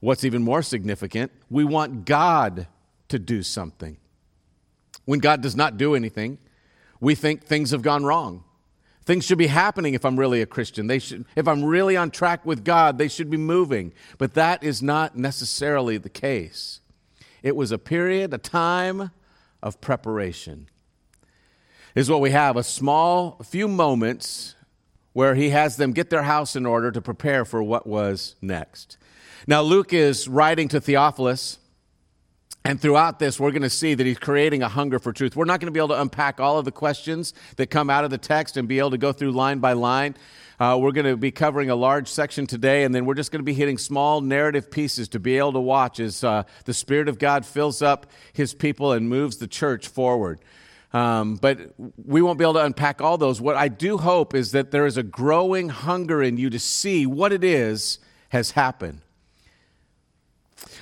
What's 0.00 0.24
even 0.24 0.42
more 0.42 0.62
significant, 0.62 1.30
we 1.50 1.64
want 1.64 2.06
God 2.06 2.66
to 3.08 3.18
do 3.18 3.42
something. 3.42 3.98
When 5.04 5.20
God 5.20 5.42
does 5.42 5.54
not 5.54 5.76
do 5.76 5.94
anything, 5.94 6.38
we 7.00 7.14
think 7.14 7.44
things 7.44 7.70
have 7.70 7.82
gone 7.82 8.04
wrong. 8.04 8.44
Things 9.04 9.24
should 9.24 9.38
be 9.38 9.48
happening 9.48 9.94
if 9.94 10.04
I'm 10.04 10.18
really 10.18 10.42
a 10.42 10.46
Christian. 10.46 10.86
They 10.86 10.98
should, 10.98 11.24
if 11.34 11.48
I'm 11.48 11.64
really 11.64 11.96
on 11.96 12.10
track 12.10 12.44
with 12.46 12.64
God, 12.64 12.98
they 12.98 13.08
should 13.08 13.30
be 13.30 13.36
moving. 13.36 13.92
But 14.18 14.34
that 14.34 14.62
is 14.62 14.82
not 14.82 15.16
necessarily 15.16 15.98
the 15.98 16.10
case. 16.10 16.79
It 17.42 17.56
was 17.56 17.72
a 17.72 17.78
period, 17.78 18.34
a 18.34 18.38
time 18.38 19.10
of 19.62 19.80
preparation. 19.80 20.68
Is 21.94 22.10
what 22.10 22.20
we 22.20 22.30
have 22.30 22.56
a 22.56 22.62
small, 22.62 23.40
few 23.42 23.66
moments 23.66 24.54
where 25.12 25.34
he 25.34 25.50
has 25.50 25.76
them 25.76 25.92
get 25.92 26.10
their 26.10 26.22
house 26.22 26.54
in 26.54 26.64
order 26.64 26.92
to 26.92 27.00
prepare 27.00 27.44
for 27.44 27.62
what 27.62 27.86
was 27.86 28.36
next. 28.40 28.96
Now, 29.46 29.62
Luke 29.62 29.92
is 29.92 30.28
writing 30.28 30.68
to 30.68 30.80
Theophilus, 30.80 31.58
and 32.64 32.80
throughout 32.80 33.18
this, 33.18 33.40
we're 33.40 33.52
going 33.52 33.62
to 33.62 33.70
see 33.70 33.94
that 33.94 34.06
he's 34.06 34.18
creating 34.18 34.62
a 34.62 34.68
hunger 34.68 34.98
for 34.98 35.12
truth. 35.12 35.34
We're 35.34 35.46
not 35.46 35.60
going 35.60 35.66
to 35.68 35.72
be 35.72 35.80
able 35.80 35.88
to 35.88 36.00
unpack 36.00 36.40
all 36.40 36.58
of 36.58 36.66
the 36.66 36.72
questions 36.72 37.32
that 37.56 37.68
come 37.68 37.88
out 37.88 38.04
of 38.04 38.10
the 38.10 38.18
text 38.18 38.56
and 38.56 38.68
be 38.68 38.78
able 38.78 38.90
to 38.90 38.98
go 38.98 39.12
through 39.12 39.32
line 39.32 39.60
by 39.60 39.72
line. 39.72 40.14
Uh, 40.58 40.76
we're 40.78 40.92
going 40.92 41.06
to 41.06 41.16
be 41.16 41.30
covering 41.30 41.70
a 41.70 41.74
large 41.74 42.06
section 42.06 42.46
today, 42.46 42.84
and 42.84 42.94
then 42.94 43.06
we're 43.06 43.14
just 43.14 43.32
going 43.32 43.40
to 43.40 43.44
be 43.44 43.54
hitting 43.54 43.78
small 43.78 44.20
narrative 44.20 44.70
pieces 44.70 45.08
to 45.08 45.18
be 45.18 45.38
able 45.38 45.54
to 45.54 45.60
watch 45.60 45.98
as 46.00 46.22
uh, 46.22 46.42
the 46.66 46.74
Spirit 46.74 47.08
of 47.08 47.18
God 47.18 47.46
fills 47.46 47.80
up 47.80 48.06
his 48.34 48.52
people 48.52 48.92
and 48.92 49.08
moves 49.08 49.38
the 49.38 49.46
church 49.46 49.88
forward. 49.88 50.38
Um, 50.92 51.36
but 51.36 51.72
we 52.04 52.20
won't 52.20 52.38
be 52.38 52.44
able 52.44 52.54
to 52.54 52.64
unpack 52.64 53.00
all 53.00 53.16
those. 53.16 53.40
What 53.40 53.56
I 53.56 53.68
do 53.68 53.96
hope 53.96 54.34
is 54.34 54.52
that 54.52 54.70
there 54.70 54.84
is 54.84 54.98
a 54.98 55.02
growing 55.02 55.70
hunger 55.70 56.22
in 56.22 56.36
you 56.36 56.50
to 56.50 56.58
see 56.58 57.06
what 57.06 57.32
it 57.32 57.42
is 57.42 57.98
has 58.28 58.50
happened. 58.50 59.00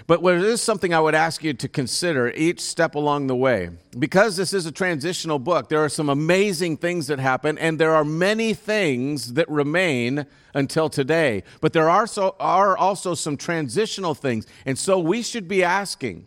But 0.06 0.22
there 0.22 0.38
is 0.38 0.62
something 0.62 0.94
I 0.94 1.00
would 1.00 1.14
ask 1.14 1.44
you 1.44 1.52
to 1.54 1.68
consider 1.68 2.30
each 2.30 2.60
step 2.60 2.94
along 2.94 3.26
the 3.26 3.36
way. 3.36 3.70
Because 3.98 4.36
this 4.36 4.52
is 4.52 4.66
a 4.66 4.72
transitional 4.72 5.38
book, 5.38 5.68
there 5.68 5.84
are 5.84 5.88
some 5.88 6.08
amazing 6.08 6.78
things 6.78 7.08
that 7.08 7.18
happen, 7.18 7.58
and 7.58 7.78
there 7.78 7.94
are 7.94 8.04
many 8.04 8.54
things 8.54 9.34
that 9.34 9.48
remain 9.48 10.26
until 10.54 10.88
today. 10.88 11.42
But 11.60 11.72
there 11.72 11.90
are, 11.90 12.06
so, 12.06 12.36
are 12.40 12.76
also 12.76 13.14
some 13.14 13.36
transitional 13.36 14.14
things. 14.14 14.46
And 14.64 14.78
so 14.78 14.98
we 14.98 15.22
should 15.22 15.48
be 15.48 15.62
asking 15.62 16.26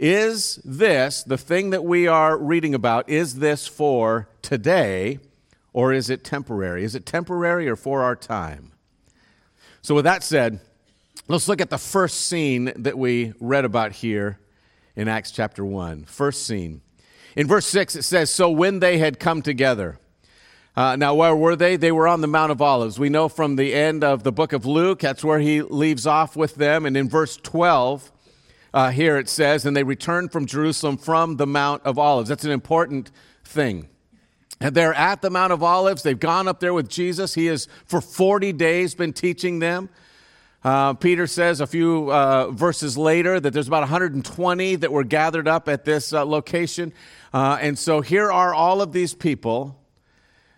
is 0.00 0.56
this, 0.64 1.22
the 1.22 1.36
thing 1.36 1.70
that 1.70 1.84
we 1.84 2.06
are 2.06 2.38
reading 2.38 2.74
about, 2.74 3.10
is 3.10 3.34
this 3.34 3.66
for 3.66 4.30
today, 4.40 5.18
or 5.74 5.92
is 5.92 6.08
it 6.08 6.24
temporary? 6.24 6.84
Is 6.84 6.94
it 6.94 7.04
temporary 7.04 7.68
or 7.68 7.76
for 7.76 8.02
our 8.02 8.16
time? 8.16 8.72
So, 9.82 9.94
with 9.94 10.04
that 10.04 10.22
said, 10.22 10.60
Let's 11.30 11.46
look 11.46 11.60
at 11.60 11.70
the 11.70 11.78
first 11.78 12.22
scene 12.22 12.72
that 12.74 12.98
we 12.98 13.34
read 13.38 13.64
about 13.64 13.92
here 13.92 14.40
in 14.96 15.06
Acts 15.06 15.30
chapter 15.30 15.64
1. 15.64 16.06
First 16.06 16.44
scene. 16.44 16.80
In 17.36 17.46
verse 17.46 17.66
6, 17.66 17.94
it 17.94 18.02
says, 18.02 18.30
So 18.30 18.50
when 18.50 18.80
they 18.80 18.98
had 18.98 19.20
come 19.20 19.40
together. 19.40 20.00
Uh, 20.74 20.96
now, 20.96 21.14
where 21.14 21.36
were 21.36 21.54
they? 21.54 21.76
They 21.76 21.92
were 21.92 22.08
on 22.08 22.20
the 22.20 22.26
Mount 22.26 22.50
of 22.50 22.60
Olives. 22.60 22.98
We 22.98 23.10
know 23.10 23.28
from 23.28 23.54
the 23.54 23.72
end 23.72 24.02
of 24.02 24.24
the 24.24 24.32
book 24.32 24.52
of 24.52 24.66
Luke, 24.66 24.98
that's 24.98 25.22
where 25.22 25.38
he 25.38 25.62
leaves 25.62 26.04
off 26.04 26.34
with 26.34 26.56
them. 26.56 26.84
And 26.84 26.96
in 26.96 27.08
verse 27.08 27.36
12, 27.36 28.10
uh, 28.74 28.90
here 28.90 29.16
it 29.16 29.28
says, 29.28 29.64
And 29.64 29.76
they 29.76 29.84
returned 29.84 30.32
from 30.32 30.46
Jerusalem 30.46 30.96
from 30.96 31.36
the 31.36 31.46
Mount 31.46 31.82
of 31.84 31.96
Olives. 31.96 32.28
That's 32.28 32.44
an 32.44 32.50
important 32.50 33.12
thing. 33.44 33.88
And 34.60 34.74
they're 34.74 34.94
at 34.94 35.22
the 35.22 35.30
Mount 35.30 35.52
of 35.52 35.62
Olives. 35.62 36.02
They've 36.02 36.18
gone 36.18 36.48
up 36.48 36.58
there 36.58 36.74
with 36.74 36.88
Jesus. 36.88 37.34
He 37.34 37.46
has, 37.46 37.68
for 37.86 38.00
40 38.00 38.52
days, 38.52 38.96
been 38.96 39.12
teaching 39.12 39.60
them. 39.60 39.90
Uh, 40.62 40.92
Peter 40.92 41.26
says 41.26 41.60
a 41.60 41.66
few 41.66 42.12
uh, 42.12 42.50
verses 42.50 42.98
later 42.98 43.40
that 43.40 43.52
there's 43.52 43.68
about 43.68 43.80
120 43.80 44.76
that 44.76 44.92
were 44.92 45.04
gathered 45.04 45.48
up 45.48 45.68
at 45.68 45.84
this 45.84 46.12
uh, 46.12 46.24
location. 46.24 46.92
Uh, 47.32 47.58
and 47.60 47.78
so 47.78 48.02
here 48.02 48.30
are 48.30 48.52
all 48.52 48.82
of 48.82 48.92
these 48.92 49.14
people 49.14 49.80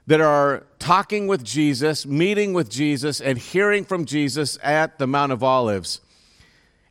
that 0.08 0.20
are 0.20 0.66
talking 0.80 1.28
with 1.28 1.44
Jesus, 1.44 2.04
meeting 2.04 2.52
with 2.52 2.68
Jesus, 2.68 3.20
and 3.20 3.38
hearing 3.38 3.84
from 3.84 4.04
Jesus 4.04 4.58
at 4.62 4.98
the 4.98 5.06
Mount 5.06 5.30
of 5.30 5.44
Olives. 5.44 6.00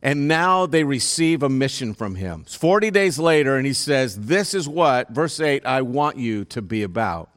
And 0.00 0.26
now 0.26 0.64
they 0.64 0.82
receive 0.82 1.42
a 1.42 1.50
mission 1.50 1.92
from 1.92 2.14
him. 2.14 2.42
It's 2.46 2.54
40 2.54 2.90
days 2.90 3.18
later, 3.18 3.56
and 3.56 3.66
he 3.66 3.74
says, 3.74 4.16
This 4.26 4.54
is 4.54 4.66
what, 4.66 5.10
verse 5.10 5.38
8, 5.38 5.66
I 5.66 5.82
want 5.82 6.16
you 6.16 6.44
to 6.46 6.62
be 6.62 6.82
about. 6.82 7.28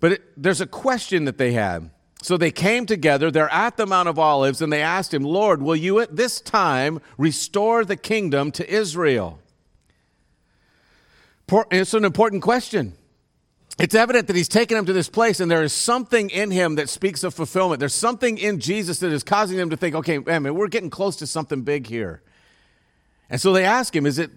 But 0.00 0.12
it, 0.12 0.22
there's 0.36 0.60
a 0.60 0.66
question 0.66 1.24
that 1.26 1.38
they 1.38 1.52
had. 1.52 1.90
So 2.22 2.36
they 2.36 2.50
came 2.50 2.84
together, 2.84 3.30
they're 3.30 3.52
at 3.52 3.76
the 3.76 3.86
Mount 3.86 4.08
of 4.08 4.18
Olives, 4.18 4.60
and 4.60 4.72
they 4.72 4.82
asked 4.82 5.14
him, 5.14 5.22
Lord, 5.22 5.62
will 5.62 5.76
you 5.76 6.00
at 6.00 6.16
this 6.16 6.40
time 6.40 7.00
restore 7.16 7.84
the 7.84 7.96
kingdom 7.96 8.52
to 8.52 8.70
Israel? 8.70 9.38
It's 11.70 11.94
an 11.94 12.04
important 12.04 12.42
question. 12.42 12.92
It's 13.78 13.94
evident 13.94 14.26
that 14.26 14.36
he's 14.36 14.48
taken 14.48 14.76
them 14.76 14.84
to 14.84 14.92
this 14.92 15.08
place, 15.08 15.40
and 15.40 15.50
there 15.50 15.62
is 15.62 15.72
something 15.72 16.28
in 16.28 16.50
him 16.50 16.74
that 16.74 16.90
speaks 16.90 17.24
of 17.24 17.32
fulfillment. 17.32 17.80
There's 17.80 17.94
something 17.94 18.36
in 18.36 18.60
Jesus 18.60 18.98
that 18.98 19.10
is 19.10 19.24
causing 19.24 19.56
them 19.56 19.70
to 19.70 19.76
think, 19.76 19.94
okay, 19.94 20.18
man, 20.18 20.54
we're 20.54 20.68
getting 20.68 20.90
close 20.90 21.16
to 21.16 21.26
something 21.26 21.62
big 21.62 21.86
here. 21.86 22.20
And 23.30 23.40
so 23.40 23.54
they 23.54 23.64
ask 23.64 23.96
him, 23.96 24.04
is 24.04 24.18
it 24.18 24.30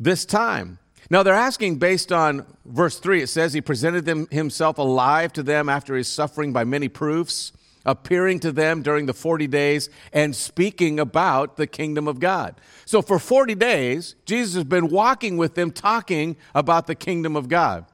this 0.00 0.24
time? 0.24 0.78
Now 1.08 1.22
they're 1.22 1.34
asking 1.34 1.76
based 1.76 2.10
on 2.12 2.46
verse 2.64 2.98
3. 2.98 3.22
It 3.22 3.28
says 3.28 3.52
he 3.52 3.60
presented 3.60 4.04
them, 4.04 4.26
himself 4.30 4.78
alive 4.78 5.32
to 5.34 5.42
them 5.42 5.68
after 5.68 5.94
his 5.94 6.08
suffering 6.08 6.52
by 6.52 6.64
many 6.64 6.88
proofs, 6.88 7.52
appearing 7.84 8.40
to 8.40 8.50
them 8.50 8.82
during 8.82 9.06
the 9.06 9.14
40 9.14 9.46
days 9.46 9.88
and 10.12 10.34
speaking 10.34 10.98
about 10.98 11.56
the 11.56 11.66
kingdom 11.66 12.08
of 12.08 12.18
God. 12.18 12.56
So 12.84 13.02
for 13.02 13.18
40 13.18 13.54
days, 13.54 14.16
Jesus 14.26 14.54
has 14.54 14.64
been 14.64 14.88
walking 14.88 15.36
with 15.36 15.54
them 15.54 15.70
talking 15.70 16.36
about 16.54 16.88
the 16.88 16.96
kingdom 16.96 17.36
of 17.36 17.48
God. 17.48 17.86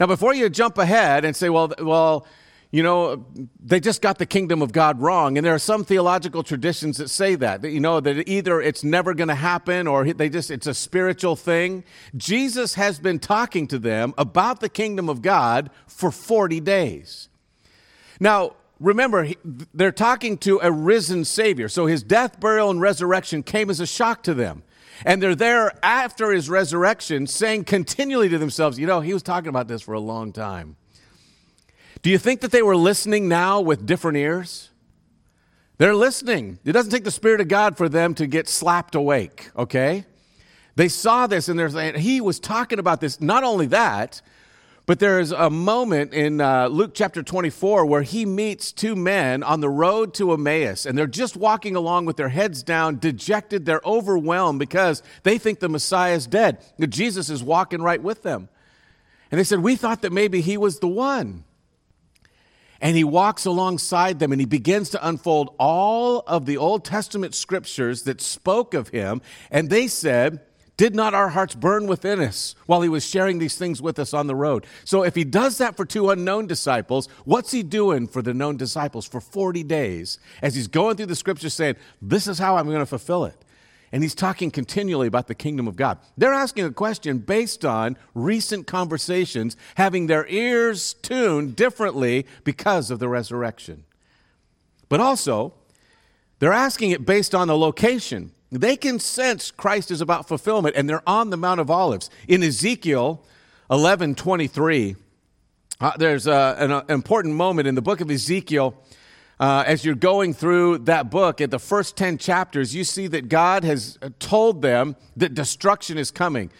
Now 0.00 0.06
before 0.06 0.34
you 0.34 0.48
jump 0.48 0.76
ahead 0.78 1.24
and 1.24 1.36
say, 1.36 1.48
well, 1.48 1.72
well, 1.80 2.26
you 2.74 2.82
know, 2.82 3.24
they 3.64 3.78
just 3.78 4.02
got 4.02 4.18
the 4.18 4.26
kingdom 4.26 4.60
of 4.60 4.72
God 4.72 5.00
wrong. 5.00 5.38
And 5.38 5.46
there 5.46 5.54
are 5.54 5.60
some 5.60 5.84
theological 5.84 6.42
traditions 6.42 6.96
that 6.96 7.08
say 7.08 7.36
that, 7.36 7.62
that 7.62 7.70
you 7.70 7.78
know, 7.78 8.00
that 8.00 8.28
either 8.28 8.60
it's 8.60 8.82
never 8.82 9.14
going 9.14 9.28
to 9.28 9.36
happen 9.36 9.86
or 9.86 10.12
they 10.12 10.28
just, 10.28 10.50
it's 10.50 10.66
a 10.66 10.74
spiritual 10.74 11.36
thing. 11.36 11.84
Jesus 12.16 12.74
has 12.74 12.98
been 12.98 13.20
talking 13.20 13.68
to 13.68 13.78
them 13.78 14.12
about 14.18 14.58
the 14.58 14.68
kingdom 14.68 15.08
of 15.08 15.22
God 15.22 15.70
for 15.86 16.10
40 16.10 16.58
days. 16.58 17.28
Now, 18.18 18.56
remember, 18.80 19.28
they're 19.72 19.92
talking 19.92 20.36
to 20.38 20.58
a 20.60 20.72
risen 20.72 21.24
Savior. 21.24 21.68
So 21.68 21.86
his 21.86 22.02
death, 22.02 22.40
burial, 22.40 22.70
and 22.70 22.80
resurrection 22.80 23.44
came 23.44 23.70
as 23.70 23.78
a 23.78 23.86
shock 23.86 24.24
to 24.24 24.34
them. 24.34 24.64
And 25.04 25.22
they're 25.22 25.36
there 25.36 25.78
after 25.84 26.32
his 26.32 26.50
resurrection 26.50 27.28
saying 27.28 27.66
continually 27.66 28.30
to 28.30 28.38
themselves, 28.38 28.80
you 28.80 28.88
know, 28.88 29.00
he 29.00 29.14
was 29.14 29.22
talking 29.22 29.48
about 29.48 29.68
this 29.68 29.80
for 29.80 29.94
a 29.94 30.00
long 30.00 30.32
time. 30.32 30.74
Do 32.04 32.10
you 32.10 32.18
think 32.18 32.42
that 32.42 32.50
they 32.50 32.60
were 32.60 32.76
listening 32.76 33.28
now 33.28 33.62
with 33.62 33.86
different 33.86 34.18
ears? 34.18 34.68
They're 35.78 35.94
listening. 35.94 36.58
It 36.62 36.72
doesn't 36.72 36.92
take 36.92 37.04
the 37.04 37.10
Spirit 37.10 37.40
of 37.40 37.48
God 37.48 37.78
for 37.78 37.88
them 37.88 38.14
to 38.16 38.26
get 38.26 38.46
slapped 38.46 38.94
awake, 38.94 39.50
okay? 39.56 40.04
They 40.76 40.88
saw 40.88 41.26
this 41.26 41.48
and 41.48 41.58
they're 41.58 41.70
saying, 41.70 41.94
he 41.94 42.20
was 42.20 42.38
talking 42.38 42.78
about 42.78 43.00
this. 43.00 43.22
Not 43.22 43.42
only 43.42 43.64
that, 43.68 44.20
but 44.84 44.98
there's 44.98 45.32
a 45.32 45.48
moment 45.48 46.12
in 46.12 46.42
uh, 46.42 46.66
Luke 46.66 46.90
chapter 46.92 47.22
24 47.22 47.86
where 47.86 48.02
he 48.02 48.26
meets 48.26 48.70
two 48.70 48.94
men 48.94 49.42
on 49.42 49.62
the 49.62 49.70
road 49.70 50.12
to 50.14 50.34
Emmaus, 50.34 50.84
and 50.84 50.98
they're 50.98 51.06
just 51.06 51.38
walking 51.38 51.74
along 51.74 52.04
with 52.04 52.18
their 52.18 52.28
heads 52.28 52.62
down, 52.62 52.98
dejected. 52.98 53.64
They're 53.64 53.80
overwhelmed 53.82 54.58
because 54.58 55.02
they 55.22 55.38
think 55.38 55.58
the 55.58 55.70
Messiah 55.70 56.16
is 56.16 56.26
dead. 56.26 56.58
Jesus 56.86 57.30
is 57.30 57.42
walking 57.42 57.80
right 57.80 58.02
with 58.02 58.22
them. 58.22 58.50
And 59.30 59.40
they 59.40 59.44
said, 59.44 59.60
We 59.60 59.74
thought 59.74 60.02
that 60.02 60.12
maybe 60.12 60.42
he 60.42 60.58
was 60.58 60.80
the 60.80 60.88
one. 60.88 61.44
And 62.84 62.98
he 62.98 63.02
walks 63.02 63.46
alongside 63.46 64.18
them 64.18 64.30
and 64.30 64.38
he 64.38 64.44
begins 64.44 64.90
to 64.90 65.08
unfold 65.08 65.54
all 65.58 66.22
of 66.26 66.44
the 66.44 66.58
Old 66.58 66.84
Testament 66.84 67.34
scriptures 67.34 68.02
that 68.02 68.20
spoke 68.20 68.74
of 68.74 68.88
him. 68.88 69.22
And 69.50 69.70
they 69.70 69.88
said, 69.88 70.40
Did 70.76 70.94
not 70.94 71.14
our 71.14 71.30
hearts 71.30 71.54
burn 71.54 71.86
within 71.86 72.20
us 72.20 72.54
while 72.66 72.82
he 72.82 72.90
was 72.90 73.02
sharing 73.02 73.38
these 73.38 73.56
things 73.56 73.80
with 73.80 73.98
us 73.98 74.12
on 74.12 74.26
the 74.26 74.34
road? 74.34 74.66
So 74.84 75.02
if 75.02 75.14
he 75.14 75.24
does 75.24 75.56
that 75.58 75.78
for 75.78 75.86
two 75.86 76.10
unknown 76.10 76.46
disciples, 76.46 77.08
what's 77.24 77.52
he 77.52 77.62
doing 77.62 78.06
for 78.06 78.20
the 78.20 78.34
known 78.34 78.58
disciples 78.58 79.06
for 79.06 79.18
40 79.18 79.62
days 79.62 80.18
as 80.42 80.54
he's 80.54 80.68
going 80.68 80.98
through 80.98 81.06
the 81.06 81.16
scriptures 81.16 81.54
saying, 81.54 81.76
This 82.02 82.28
is 82.28 82.38
how 82.38 82.58
I'm 82.58 82.66
going 82.66 82.80
to 82.80 82.86
fulfill 82.86 83.24
it? 83.24 83.43
And 83.92 84.02
he's 84.02 84.14
talking 84.14 84.50
continually 84.50 85.06
about 85.06 85.28
the 85.28 85.34
kingdom 85.34 85.68
of 85.68 85.76
God. 85.76 85.98
They're 86.16 86.32
asking 86.32 86.64
a 86.64 86.72
question 86.72 87.18
based 87.18 87.64
on 87.64 87.96
recent 88.14 88.66
conversations, 88.66 89.56
having 89.76 90.06
their 90.06 90.26
ears 90.28 90.94
tuned 90.94 91.56
differently 91.56 92.26
because 92.42 92.90
of 92.90 92.98
the 92.98 93.08
resurrection. 93.08 93.84
But 94.88 95.00
also, 95.00 95.54
they're 96.38 96.52
asking 96.52 96.90
it 96.90 97.06
based 97.06 97.34
on 97.34 97.48
the 97.48 97.56
location. 97.56 98.32
They 98.50 98.76
can 98.76 98.98
sense 98.98 99.50
Christ 99.50 99.90
is 99.90 100.00
about 100.00 100.28
fulfillment, 100.28 100.76
and 100.76 100.88
they're 100.88 101.08
on 101.08 101.30
the 101.30 101.36
Mount 101.36 101.60
of 101.60 101.70
Olives. 101.70 102.10
In 102.28 102.42
Ezekiel 102.42 103.24
11 103.70 104.14
23, 104.14 104.96
uh, 105.80 105.92
there's 105.96 106.26
a, 106.26 106.56
an, 106.58 106.70
an 106.70 106.84
important 106.88 107.34
moment 107.34 107.66
in 107.66 107.74
the 107.74 107.82
book 107.82 108.00
of 108.00 108.10
Ezekiel 108.10 108.74
uh, 109.44 109.62
as 109.66 109.84
you're 109.84 109.94
going 109.94 110.32
through 110.32 110.78
that 110.78 111.10
book, 111.10 111.38
at 111.38 111.50
the 111.50 111.58
first 111.58 111.98
10 111.98 112.16
chapters, 112.16 112.74
you 112.74 112.82
see 112.82 113.06
that 113.08 113.28
God 113.28 113.62
has 113.62 113.98
told 114.18 114.62
them 114.62 114.96
that 115.18 115.34
destruction 115.34 115.98
is 115.98 116.10
coming. 116.10 116.50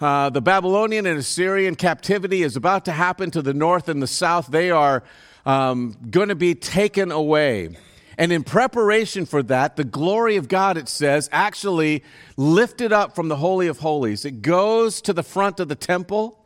Uh, 0.00 0.28
the 0.28 0.42
Babylonian 0.42 1.06
and 1.06 1.20
Assyrian 1.20 1.76
captivity 1.76 2.42
is 2.42 2.56
about 2.56 2.84
to 2.86 2.90
happen 2.90 3.30
to 3.30 3.42
the 3.42 3.54
north 3.54 3.88
and 3.88 4.02
the 4.02 4.08
south. 4.08 4.48
They 4.48 4.72
are 4.72 5.04
um, 5.46 5.96
going 6.10 6.30
to 6.30 6.34
be 6.34 6.56
taken 6.56 7.12
away. 7.12 7.76
And 8.18 8.32
in 8.32 8.42
preparation 8.42 9.24
for 9.24 9.44
that, 9.44 9.76
the 9.76 9.84
glory 9.84 10.34
of 10.34 10.48
God, 10.48 10.76
it 10.76 10.88
says, 10.88 11.28
actually 11.30 12.02
lifted 12.36 12.92
up 12.92 13.14
from 13.14 13.28
the 13.28 13.36
Holy 13.36 13.68
of 13.68 13.78
Holies. 13.78 14.24
It 14.24 14.42
goes 14.42 15.00
to 15.02 15.12
the 15.12 15.22
front 15.22 15.60
of 15.60 15.68
the 15.68 15.76
temple 15.76 16.44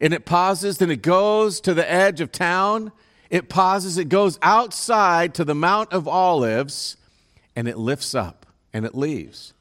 and 0.00 0.14
it 0.14 0.24
pauses, 0.24 0.78
then 0.78 0.90
it 0.90 1.02
goes 1.02 1.60
to 1.60 1.74
the 1.74 1.90
edge 1.90 2.22
of 2.22 2.32
town 2.32 2.90
it 3.30 3.48
pauses, 3.48 3.98
it 3.98 4.08
goes 4.08 4.38
outside 4.42 5.34
to 5.34 5.44
the 5.44 5.54
Mount 5.54 5.92
of 5.92 6.06
Olives, 6.06 6.96
and 7.54 7.68
it 7.68 7.78
lifts 7.78 8.14
up 8.14 8.46
and 8.72 8.84
it 8.84 8.94
leaves. 8.94 9.54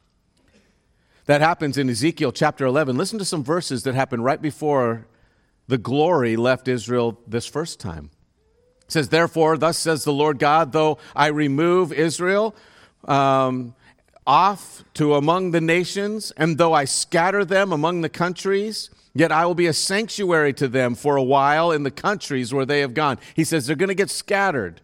That 1.25 1.41
happens 1.41 1.77
in 1.77 1.89
Ezekiel 1.89 2.31
chapter 2.31 2.65
11. 2.65 2.98
Listen 2.98 3.17
to 3.17 3.25
some 3.25 3.43
verses 3.43 3.84
that 3.84 3.95
happen 3.95 4.22
right 4.22 4.41
before 4.41 5.07
the 5.67 5.77
glory 5.77 6.36
left 6.36 6.67
Israel 6.67 7.19
this 7.25 7.48
first 7.48 7.79
time. 7.79 8.12
It 8.84 8.91
says, 8.91 9.10
Therefore, 9.10 9.57
thus 9.57 9.77
says 9.79 10.03
the 10.03 10.13
Lord 10.13 10.38
God, 10.38 10.72
though 10.72 11.00
I 11.15 11.27
remove 11.27 11.91
Israel 11.91 12.55
um, 13.05 13.74
off 14.27 14.84
to 14.95 15.15
among 15.15 15.51
the 15.51 15.62
nations, 15.62 16.31
and 16.38 16.57
though 16.60 16.74
I 16.74 16.86
scatter 16.86 17.43
them 17.43 17.72
among 17.72 18.01
the 18.01 18.10
countries, 18.10 18.91
Yet 19.17 19.31
I 19.31 19.45
will 19.45 19.55
be 19.55 19.67
a 19.67 19.74
sanctuary 19.74 20.53
to 20.55 20.67
them 20.67 20.93
for 20.93 21.15
a 21.15 21.24
while 21.24 21.72
in 21.72 21.84
the 21.84 21.91
countries 21.91 22.53
where 22.53 22.65
they 22.65 22.81
have 22.81 22.93
gone. 22.93 23.17
He 23.34 23.45
says 23.45 23.65
they're 23.65 23.77
going 23.77 23.88
to 23.88 23.95
get 23.95 24.10
scattered. 24.10 24.81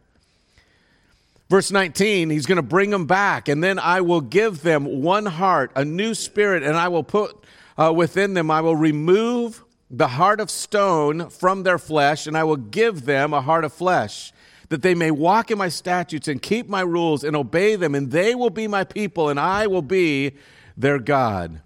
Verse 1.50 1.70
19, 1.70 2.30
he's 2.30 2.46
going 2.46 2.56
to 2.56 2.62
bring 2.62 2.92
them 2.92 3.06
back, 3.06 3.50
and 3.50 3.62
then 3.62 3.78
I 3.78 4.00
will 4.00 4.22
give 4.22 4.62
them 4.62 5.02
one 5.02 5.26
heart, 5.26 5.74
a 5.76 5.84
new 5.84 6.14
spirit, 6.14 6.64
and 6.64 6.78
I 6.78 6.88
will 6.88 7.04
put 7.04 7.36
uh, 7.78 7.92
within 7.92 8.34
them, 8.34 8.50
I 8.50 8.62
will 8.62 8.76
remove 8.76 9.64
the 9.90 10.08
heart 10.08 10.40
of 10.40 10.50
stone 10.50 11.30
from 11.30 11.64
their 11.64 11.78
flesh, 11.78 12.26
and 12.26 12.38
I 12.38 12.46
will 12.46 12.56
give 12.56 13.04
them 13.04 13.34
a 13.34 13.42
heart 13.42 13.66
of 13.66 13.74
flesh, 13.74 14.32
that 14.70 14.82
they 14.82 14.96
may 14.96 15.12
walk 15.12 15.52
in 15.52 15.58
my 15.58 15.68
statutes 15.68 16.30
and 16.30 16.42
keep 16.42 16.70
my 16.70 16.82
rules 16.82 17.26
and 17.26 17.36
obey 17.36 17.76
them, 17.76 17.96
and 17.96 18.12
they 18.12 18.34
will 18.34 18.50
be 18.50 18.68
my 18.68 18.86
people, 18.86 19.28
and 19.28 19.38
I 19.38 19.68
will 19.68 19.82
be 19.82 20.34
their 20.78 21.00
God. 21.00 21.60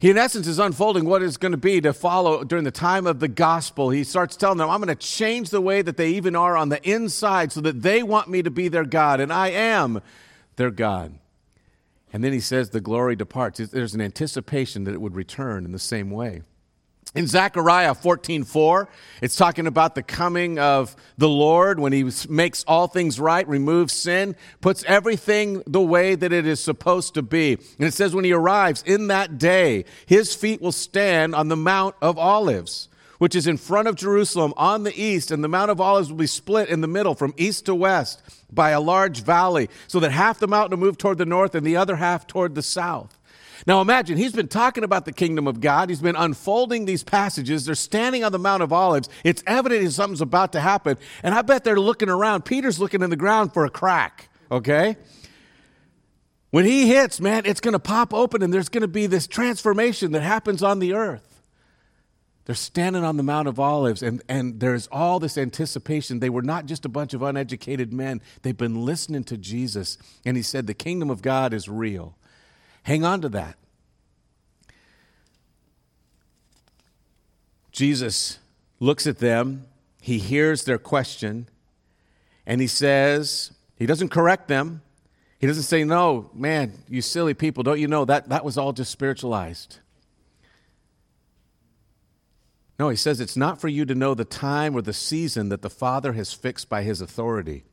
He, 0.00 0.08
in 0.08 0.16
essence, 0.16 0.46
is 0.46 0.58
unfolding 0.58 1.04
what 1.04 1.22
is 1.22 1.36
going 1.36 1.52
to 1.52 1.58
be 1.58 1.82
to 1.82 1.92
follow 1.92 2.42
during 2.42 2.64
the 2.64 2.70
time 2.70 3.06
of 3.06 3.20
the 3.20 3.28
gospel. 3.28 3.90
He 3.90 4.02
starts 4.02 4.34
telling 4.34 4.56
them, 4.56 4.70
I'm 4.70 4.80
going 4.80 4.88
to 4.88 4.94
change 4.94 5.50
the 5.50 5.60
way 5.60 5.82
that 5.82 5.98
they 5.98 6.08
even 6.12 6.34
are 6.34 6.56
on 6.56 6.70
the 6.70 6.82
inside 6.88 7.52
so 7.52 7.60
that 7.60 7.82
they 7.82 8.02
want 8.02 8.26
me 8.26 8.42
to 8.42 8.50
be 8.50 8.68
their 8.68 8.86
God, 8.86 9.20
and 9.20 9.30
I 9.30 9.48
am 9.48 10.00
their 10.56 10.70
God. 10.70 11.18
And 12.14 12.24
then 12.24 12.32
he 12.32 12.40
says, 12.40 12.70
The 12.70 12.80
glory 12.80 13.14
departs. 13.14 13.58
There's 13.58 13.94
an 13.94 14.00
anticipation 14.00 14.84
that 14.84 14.94
it 14.94 15.02
would 15.02 15.14
return 15.14 15.66
in 15.66 15.72
the 15.72 15.78
same 15.78 16.10
way. 16.10 16.42
In 17.12 17.26
Zechariah 17.26 17.94
14:4, 17.94 18.86
it's 19.20 19.34
talking 19.34 19.66
about 19.66 19.96
the 19.96 20.02
coming 20.02 20.60
of 20.60 20.94
the 21.18 21.28
Lord 21.28 21.80
when 21.80 21.92
he 21.92 22.08
makes 22.28 22.62
all 22.68 22.86
things 22.86 23.18
right, 23.18 23.46
removes 23.48 23.92
sin, 23.92 24.36
puts 24.60 24.84
everything 24.86 25.64
the 25.66 25.80
way 25.80 26.14
that 26.14 26.32
it 26.32 26.46
is 26.46 26.60
supposed 26.62 27.14
to 27.14 27.22
be. 27.22 27.54
And 27.78 27.88
it 27.88 27.94
says 27.94 28.14
when 28.14 28.24
he 28.24 28.32
arrives 28.32 28.84
in 28.86 29.08
that 29.08 29.38
day, 29.38 29.86
his 30.06 30.36
feet 30.36 30.62
will 30.62 30.70
stand 30.70 31.34
on 31.34 31.48
the 31.48 31.56
Mount 31.56 31.96
of 32.00 32.16
Olives, 32.16 32.88
which 33.18 33.34
is 33.34 33.48
in 33.48 33.56
front 33.56 33.88
of 33.88 33.96
Jerusalem 33.96 34.54
on 34.56 34.84
the 34.84 34.96
east, 34.96 35.32
and 35.32 35.42
the 35.42 35.48
Mount 35.48 35.72
of 35.72 35.80
Olives 35.80 36.10
will 36.10 36.18
be 36.18 36.28
split 36.28 36.68
in 36.68 36.80
the 36.80 36.86
middle 36.86 37.16
from 37.16 37.34
east 37.36 37.66
to 37.66 37.74
west 37.74 38.22
by 38.52 38.70
a 38.70 38.80
large 38.80 39.24
valley, 39.24 39.68
so 39.88 39.98
that 39.98 40.12
half 40.12 40.38
the 40.38 40.46
mountain 40.46 40.78
will 40.78 40.86
move 40.86 40.96
toward 40.96 41.18
the 41.18 41.26
north 41.26 41.56
and 41.56 41.66
the 41.66 41.76
other 41.76 41.96
half 41.96 42.28
toward 42.28 42.54
the 42.54 42.62
south. 42.62 43.16
Now 43.66 43.80
imagine, 43.80 44.16
he's 44.16 44.32
been 44.32 44.48
talking 44.48 44.84
about 44.84 45.04
the 45.04 45.12
kingdom 45.12 45.46
of 45.46 45.60
God. 45.60 45.88
He's 45.88 46.00
been 46.00 46.16
unfolding 46.16 46.84
these 46.84 47.02
passages. 47.02 47.66
They're 47.66 47.74
standing 47.74 48.24
on 48.24 48.32
the 48.32 48.38
Mount 48.38 48.62
of 48.62 48.72
Olives. 48.72 49.08
It's 49.24 49.42
evident 49.46 49.92
something's 49.92 50.20
about 50.20 50.52
to 50.52 50.60
happen. 50.60 50.98
And 51.22 51.34
I 51.34 51.42
bet 51.42 51.64
they're 51.64 51.80
looking 51.80 52.08
around. 52.08 52.44
Peter's 52.44 52.78
looking 52.78 53.02
in 53.02 53.10
the 53.10 53.16
ground 53.16 53.52
for 53.52 53.64
a 53.64 53.70
crack, 53.70 54.28
okay? 54.50 54.96
When 56.50 56.64
he 56.64 56.88
hits, 56.88 57.20
man, 57.20 57.42
it's 57.44 57.60
going 57.60 57.72
to 57.72 57.78
pop 57.78 58.12
open 58.12 58.42
and 58.42 58.52
there's 58.52 58.68
going 58.68 58.82
to 58.82 58.88
be 58.88 59.06
this 59.06 59.26
transformation 59.26 60.12
that 60.12 60.22
happens 60.22 60.62
on 60.62 60.78
the 60.78 60.94
earth. 60.94 61.30
They're 62.46 62.56
standing 62.56 63.04
on 63.04 63.16
the 63.16 63.22
Mount 63.22 63.46
of 63.46 63.60
Olives, 63.60 64.02
and, 64.02 64.22
and 64.28 64.58
there's 64.58 64.88
all 64.88 65.20
this 65.20 65.38
anticipation. 65.38 66.18
They 66.18 66.30
were 66.30 66.42
not 66.42 66.66
just 66.66 66.84
a 66.84 66.88
bunch 66.88 67.14
of 67.14 67.22
uneducated 67.22 67.92
men, 67.92 68.20
they've 68.42 68.56
been 68.56 68.84
listening 68.84 69.22
to 69.24 69.36
Jesus. 69.36 69.98
And 70.24 70.36
he 70.36 70.42
said, 70.42 70.66
The 70.66 70.74
kingdom 70.74 71.10
of 71.10 71.22
God 71.22 71.54
is 71.54 71.68
real. 71.68 72.16
Hang 72.82 73.04
on 73.04 73.20
to 73.22 73.28
that. 73.30 73.56
Jesus 77.72 78.38
looks 78.78 79.06
at 79.06 79.18
them, 79.18 79.66
he 80.00 80.18
hears 80.18 80.64
their 80.64 80.78
question, 80.78 81.48
and 82.46 82.60
he 82.60 82.66
says, 82.66 83.52
he 83.76 83.86
doesn't 83.86 84.10
correct 84.10 84.48
them. 84.48 84.82
He 85.38 85.46
doesn't 85.46 85.62
say, 85.62 85.84
No, 85.84 86.30
man, 86.34 86.74
you 86.88 87.00
silly 87.00 87.32
people, 87.32 87.62
don't 87.62 87.80
you 87.80 87.88
know 87.88 88.04
that 88.04 88.28
that 88.28 88.44
was 88.44 88.58
all 88.58 88.74
just 88.74 88.90
spiritualized? 88.90 89.78
No, 92.78 92.90
he 92.90 92.96
says 92.96 93.20
it's 93.20 93.36
not 93.36 93.60
for 93.60 93.68
you 93.68 93.84
to 93.86 93.94
know 93.94 94.14
the 94.14 94.24
time 94.24 94.74
or 94.74 94.82
the 94.82 94.92
season 94.92 95.48
that 95.48 95.62
the 95.62 95.70
Father 95.70 96.12
has 96.12 96.32
fixed 96.32 96.68
by 96.68 96.82
his 96.82 97.00
authority. 97.00 97.64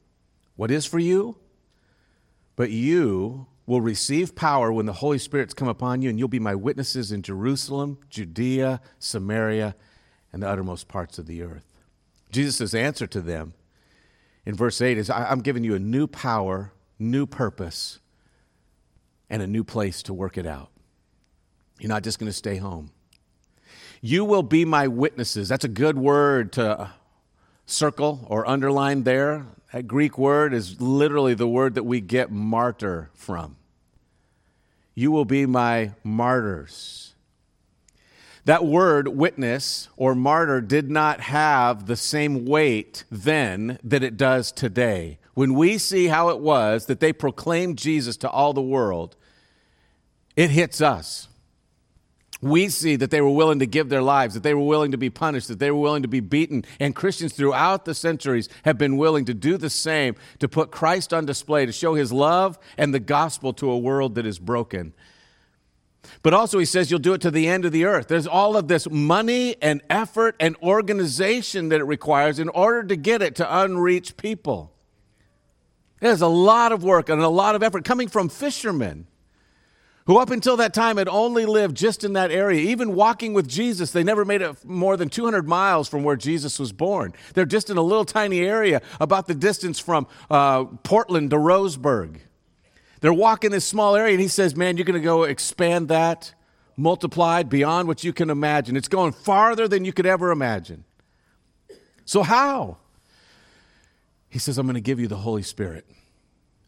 What 0.55 0.71
is 0.71 0.85
for 0.85 0.99
you? 0.99 1.37
But 2.55 2.71
you 2.71 3.47
will 3.67 3.81
receive 3.81 4.33
power 4.33 4.71
when 4.71 4.87
the 4.87 4.93
Holy 4.93 5.19
Spirit's 5.19 5.53
come 5.53 5.67
upon 5.67 6.01
you, 6.01 6.09
and 6.09 6.17
you'll 6.17 6.27
be 6.29 6.39
my 6.39 6.55
witnesses 6.55 7.11
in 7.11 7.21
Jerusalem, 7.21 7.99
Judea, 8.09 8.81
Samaria, 8.97 9.75
and 10.33 10.41
the 10.41 10.49
uttermost 10.49 10.87
parts 10.87 11.19
of 11.19 11.27
the 11.27 11.43
earth. 11.43 11.73
Jesus' 12.31 12.73
answer 12.73 13.05
to 13.07 13.21
them 13.21 13.53
in 14.45 14.55
verse 14.55 14.81
8 14.81 14.97
is 14.97 15.09
I'm 15.09 15.41
giving 15.41 15.63
you 15.63 15.75
a 15.75 15.79
new 15.79 16.07
power, 16.07 16.71
new 16.97 17.25
purpose, 17.25 17.99
and 19.29 19.41
a 19.41 19.47
new 19.47 19.63
place 19.63 20.01
to 20.03 20.13
work 20.13 20.37
it 20.37 20.47
out. 20.47 20.71
You're 21.79 21.89
not 21.89 22.03
just 22.03 22.17
going 22.17 22.29
to 22.29 22.33
stay 22.33 22.55
home. 22.55 22.91
You 24.01 24.23
will 24.23 24.43
be 24.43 24.63
my 24.63 24.87
witnesses. 24.87 25.49
That's 25.49 25.65
a 25.65 25.69
good 25.69 25.97
word 25.97 26.53
to 26.53 26.91
circle 27.67 28.25
or 28.27 28.47
underline 28.47 29.03
there. 29.03 29.45
That 29.71 29.87
Greek 29.87 30.17
word 30.17 30.53
is 30.53 30.81
literally 30.81 31.35
the 31.35 31.47
word 31.47 31.75
that 31.75 31.83
we 31.83 32.01
get 32.01 32.31
martyr 32.31 33.11
from. 33.13 33.57
You 34.95 35.11
will 35.11 35.25
be 35.25 35.45
my 35.45 35.91
martyrs. 36.03 37.13
That 38.45 38.65
word, 38.65 39.09
witness 39.09 39.89
or 39.97 40.15
martyr, 40.15 40.61
did 40.61 40.89
not 40.89 41.19
have 41.19 41.85
the 41.85 41.97
same 41.97 42.45
weight 42.45 43.03
then 43.11 43.77
that 43.83 44.03
it 44.03 44.15
does 44.15 44.53
today. 44.53 45.19
When 45.33 45.53
we 45.53 45.77
see 45.77 46.07
how 46.07 46.29
it 46.29 46.39
was 46.39 46.85
that 46.85 47.01
they 47.01 47.11
proclaimed 47.11 47.77
Jesus 47.77 48.15
to 48.17 48.29
all 48.29 48.53
the 48.53 48.61
world, 48.61 49.17
it 50.37 50.49
hits 50.49 50.79
us 50.79 51.27
we 52.41 52.69
see 52.69 52.95
that 52.95 53.11
they 53.11 53.21
were 53.21 53.29
willing 53.29 53.59
to 53.59 53.65
give 53.65 53.89
their 53.89 54.01
lives, 54.01 54.33
that 54.33 54.43
they 54.43 54.53
were 54.53 54.65
willing 54.65 54.91
to 54.91 54.97
be 54.97 55.09
punished, 55.09 55.47
that 55.47 55.59
they 55.59 55.71
were 55.71 55.79
willing 55.79 56.03
to 56.03 56.07
be 56.07 56.19
beaten. 56.19 56.63
And 56.79 56.95
Christians 56.95 57.33
throughout 57.33 57.85
the 57.85 57.93
centuries 57.93 58.49
have 58.63 58.77
been 58.77 58.97
willing 58.97 59.25
to 59.25 59.33
do 59.33 59.57
the 59.57 59.69
same, 59.69 60.15
to 60.39 60.47
put 60.47 60.71
Christ 60.71 61.13
on 61.13 61.25
display, 61.25 61.65
to 61.65 61.71
show 61.71 61.95
his 61.95 62.11
love 62.11 62.59
and 62.77 62.93
the 62.93 62.99
gospel 62.99 63.53
to 63.53 63.71
a 63.71 63.77
world 63.77 64.15
that 64.15 64.25
is 64.25 64.39
broken. 64.39 64.93
But 66.23 66.33
also, 66.33 66.57
he 66.57 66.65
says 66.65 66.89
you'll 66.89 66.99
do 66.99 67.13
it 67.13 67.21
to 67.21 67.31
the 67.31 67.47
end 67.47 67.65
of 67.65 67.71
the 67.71 67.85
earth. 67.85 68.07
There's 68.07 68.27
all 68.27 68.55
of 68.55 68.67
this 68.67 68.89
money 68.89 69.55
and 69.61 69.81
effort 69.89 70.35
and 70.39 70.55
organization 70.63 71.69
that 71.69 71.81
it 71.81 71.85
requires 71.85 72.39
in 72.39 72.49
order 72.49 72.83
to 72.83 72.95
get 72.95 73.21
it 73.21 73.35
to 73.35 73.57
unreached 73.59 74.15
people. 74.15 74.71
There's 75.99 76.21
a 76.21 76.27
lot 76.27 76.71
of 76.71 76.83
work 76.83 77.09
and 77.09 77.21
a 77.21 77.27
lot 77.27 77.55
of 77.55 77.63
effort 77.63 77.83
coming 77.83 78.07
from 78.07 78.29
fishermen 78.29 79.07
who, 80.07 80.17
up 80.17 80.31
until 80.31 80.57
that 80.57 80.73
time, 80.73 80.97
had 80.97 81.09
only 81.09 81.45
lived 81.45 81.75
just 81.75 82.03
in 82.03 82.13
that 82.13 82.31
area. 82.31 82.61
Even 82.61 82.95
walking 82.95 83.33
with 83.33 83.47
Jesus, 83.47 83.91
they 83.91 84.03
never 84.03 84.23
made 84.23 84.41
it 84.41 84.63
more 84.65 84.95
than 84.95 85.09
200 85.09 85.47
miles 85.47 85.89
from 85.89 86.03
where 86.03 86.15
Jesus 86.15 86.57
was 86.57 86.71
born. 86.71 87.13
They're 87.33 87.45
just 87.45 87.69
in 87.69 87.75
a 87.75 87.81
little 87.81 88.05
tiny 88.05 88.39
area 88.39 88.81
about 89.01 89.27
the 89.27 89.35
distance 89.35 89.79
from 89.79 90.07
uh, 90.29 90.63
Portland 90.83 91.29
to 91.31 91.35
Roseburg. 91.35 92.21
They're 93.01 93.13
walking 93.13 93.51
this 93.51 93.65
small 93.65 93.95
area, 93.95 94.13
and 94.13 94.21
he 94.21 94.29
says, 94.29 94.55
Man, 94.55 94.77
you're 94.77 94.85
going 94.85 94.99
to 94.99 95.05
go 95.05 95.23
expand 95.23 95.89
that, 95.89 96.33
multiplied 96.77 97.49
beyond 97.49 97.89
what 97.89 98.03
you 98.05 98.13
can 98.13 98.29
imagine. 98.29 98.77
It's 98.77 98.87
going 98.87 99.11
farther 99.11 99.67
than 99.67 99.83
you 99.83 99.91
could 99.91 100.05
ever 100.05 100.31
imagine. 100.31 100.85
So, 102.05 102.23
how? 102.23 102.77
He 104.29 104.39
says, 104.39 104.57
I'm 104.57 104.65
going 104.65 104.75
to 104.75 104.81
give 104.81 105.01
you 105.01 105.07
the 105.07 105.17
Holy 105.17 105.43
Spirit. 105.43 105.85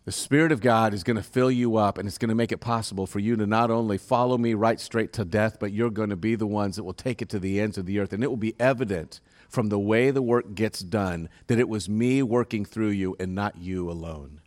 The 0.10 0.14
Spirit 0.14 0.52
of 0.52 0.60
God 0.60 0.96
is 0.96 1.04
going 1.04 1.18
to 1.18 1.22
fill 1.22 1.52
you 1.52 1.76
up, 1.76 2.00
and 2.00 2.08
it's 2.08 2.18
going 2.18 2.30
to 2.30 2.36
make 2.36 2.52
it 2.52 2.58
possible 2.58 3.06
for 3.06 3.20
you 3.20 3.36
to 3.36 3.46
not 3.46 3.70
only 3.70 4.00
follow 4.00 4.40
me 4.40 4.56
right 4.56 4.80
straight 4.80 5.14
to 5.14 5.24
death, 5.24 5.58
but 5.60 5.72
you're 5.72 5.92
going 5.92 6.10
to 6.10 6.16
be 6.16 6.34
the 6.34 6.48
ones 6.48 6.78
that 6.78 6.84
will 6.84 6.96
take 6.96 7.22
it 7.22 7.30
to 7.30 7.38
the 7.38 7.62
ends 7.62 7.78
of 7.78 7.86
the 7.86 8.00
earth. 8.00 8.12
And 8.12 8.24
it 8.24 8.28
will 8.28 8.36
be 8.36 8.56
evident 8.60 9.20
from 9.50 9.70
the 9.70 9.78
way 9.78 10.10
the 10.10 10.24
work 10.24 10.56
gets 10.56 10.80
done 10.80 11.30
that 11.46 11.60
it 11.60 11.70
was 11.70 11.88
me 11.88 12.24
working 12.24 12.66
through 12.66 12.90
you 12.90 13.16
and 13.20 13.36
not 13.36 13.60
you 13.60 13.88
alone. 13.88 14.42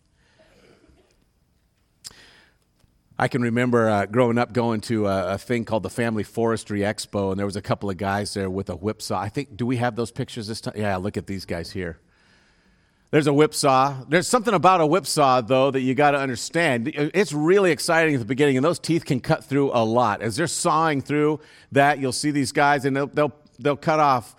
I 3.17 3.29
can 3.29 3.41
remember 3.41 3.87
uh, 3.87 4.05
growing 4.05 4.37
up 4.37 4.51
going 4.51 4.81
to 4.81 5.07
a, 5.07 5.35
a, 5.35 5.37
thing 5.37 5.63
called 5.63 5.83
the 5.83 5.89
Family 5.89 6.23
Forestry 6.23 6.81
Expo, 6.81 7.31
and 7.31 7.39
there 7.39 7.45
was 7.45 7.55
a 7.55 7.61
couple 7.61 7.89
of 7.89 7.95
guys 7.95 8.33
there 8.33 8.49
with 8.49 8.69
a 8.69 8.75
whipsaw. 8.75 9.17
I 9.17 9.29
think, 9.29 9.55
do 9.55 9.65
we 9.65 9.77
have 9.77 9.95
those 9.95 10.11
pictures 10.11 10.47
this 10.47 10.59
time? 10.59 10.73
Yeah, 10.75 10.97
look 10.97 11.15
at 11.15 11.27
these 11.27 11.45
guys 11.45 11.71
here. 11.71 12.01
There's 13.13 13.27
a 13.27 13.33
whipsaw. 13.33 14.05
There's 14.09 14.27
something 14.27 14.55
about 14.55 14.81
a 14.81 14.87
whipsaw, 14.87 15.41
though, 15.41 15.69
that 15.69 15.81
you 15.81 15.93
got 15.93 16.11
to 16.11 16.17
understand. 16.17 16.87
It's 16.95 17.31
really 17.31 17.69
exciting 17.69 18.15
at 18.15 18.17
the 18.17 18.25
beginning, 18.25 18.57
and 18.57 18.65
those 18.65 18.79
teeth 18.79 19.05
can 19.05 19.19
cut 19.19 19.43
through 19.43 19.69
a 19.71 19.85
lot. 19.85 20.23
As 20.23 20.35
they're 20.35 20.47
sawing 20.47 20.99
through 20.99 21.39
that, 21.71 21.99
you'll 21.99 22.11
see 22.11 22.31
these 22.31 22.51
guys, 22.51 22.85
and 22.85 22.97
they'll, 22.97 23.05
they'll, 23.05 23.31
they'll 23.59 23.77
cut 23.77 23.99
off 23.99 24.35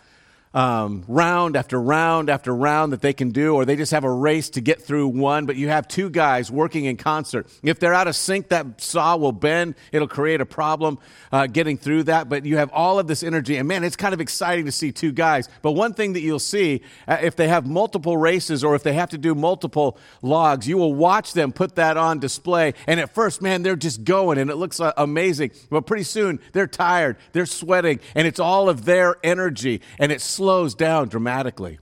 um, 0.54 1.04
round 1.08 1.56
after 1.56 1.80
round 1.80 2.30
after 2.30 2.54
round 2.54 2.92
that 2.92 3.02
they 3.02 3.12
can 3.12 3.32
do, 3.32 3.54
or 3.54 3.64
they 3.64 3.76
just 3.76 3.92
have 3.92 4.04
a 4.04 4.10
race 4.10 4.50
to 4.50 4.60
get 4.60 4.80
through 4.80 5.08
one, 5.08 5.46
but 5.46 5.56
you 5.56 5.68
have 5.68 5.88
two 5.88 6.08
guys 6.08 6.50
working 6.50 6.84
in 6.84 6.96
concert. 6.96 7.48
If 7.62 7.80
they're 7.80 7.92
out 7.92 8.06
of 8.06 8.14
sync, 8.14 8.48
that 8.48 8.80
saw 8.80 9.16
will 9.16 9.32
bend. 9.32 9.74
It'll 9.92 10.08
create 10.08 10.40
a 10.40 10.46
problem 10.46 10.98
uh, 11.32 11.48
getting 11.48 11.76
through 11.76 12.04
that, 12.04 12.28
but 12.28 12.46
you 12.46 12.56
have 12.58 12.70
all 12.72 13.00
of 13.00 13.08
this 13.08 13.24
energy. 13.24 13.56
And 13.56 13.66
man, 13.66 13.82
it's 13.82 13.96
kind 13.96 14.14
of 14.14 14.20
exciting 14.20 14.66
to 14.66 14.72
see 14.72 14.92
two 14.92 15.10
guys. 15.10 15.48
But 15.62 15.72
one 15.72 15.92
thing 15.92 16.12
that 16.12 16.20
you'll 16.20 16.38
see, 16.38 16.82
uh, 17.08 17.18
if 17.20 17.34
they 17.34 17.48
have 17.48 17.66
multiple 17.66 18.16
races 18.16 18.62
or 18.62 18.76
if 18.76 18.84
they 18.84 18.92
have 18.92 19.10
to 19.10 19.18
do 19.18 19.34
multiple 19.34 19.98
logs, 20.22 20.68
you 20.68 20.78
will 20.78 20.94
watch 20.94 21.32
them 21.32 21.52
put 21.52 21.74
that 21.74 21.96
on 21.96 22.20
display. 22.20 22.74
And 22.86 23.00
at 23.00 23.12
first, 23.12 23.42
man, 23.42 23.62
they're 23.62 23.74
just 23.74 24.04
going 24.04 24.38
and 24.38 24.50
it 24.50 24.56
looks 24.56 24.78
uh, 24.78 24.92
amazing. 24.96 25.50
But 25.68 25.86
pretty 25.86 26.04
soon, 26.04 26.38
they're 26.52 26.68
tired, 26.68 27.16
they're 27.32 27.46
sweating, 27.46 27.98
and 28.14 28.28
it's 28.28 28.38
all 28.38 28.68
of 28.68 28.84
their 28.84 29.16
energy. 29.24 29.80
And 29.98 30.12
it's 30.12 30.24
slows 30.44 30.74
down 30.74 31.08
dramatically. 31.08 31.78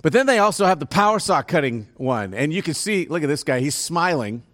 But 0.00 0.12
then 0.12 0.26
they 0.26 0.38
also 0.38 0.66
have 0.66 0.78
the 0.78 0.86
power 0.86 1.18
saw 1.18 1.42
cutting 1.42 1.88
one. 1.96 2.32
And 2.32 2.52
you 2.52 2.62
can 2.62 2.74
see, 2.74 3.06
look 3.08 3.24
at 3.24 3.28
this 3.28 3.42
guy, 3.42 3.58
he's 3.58 3.74
smiling. 3.74 4.44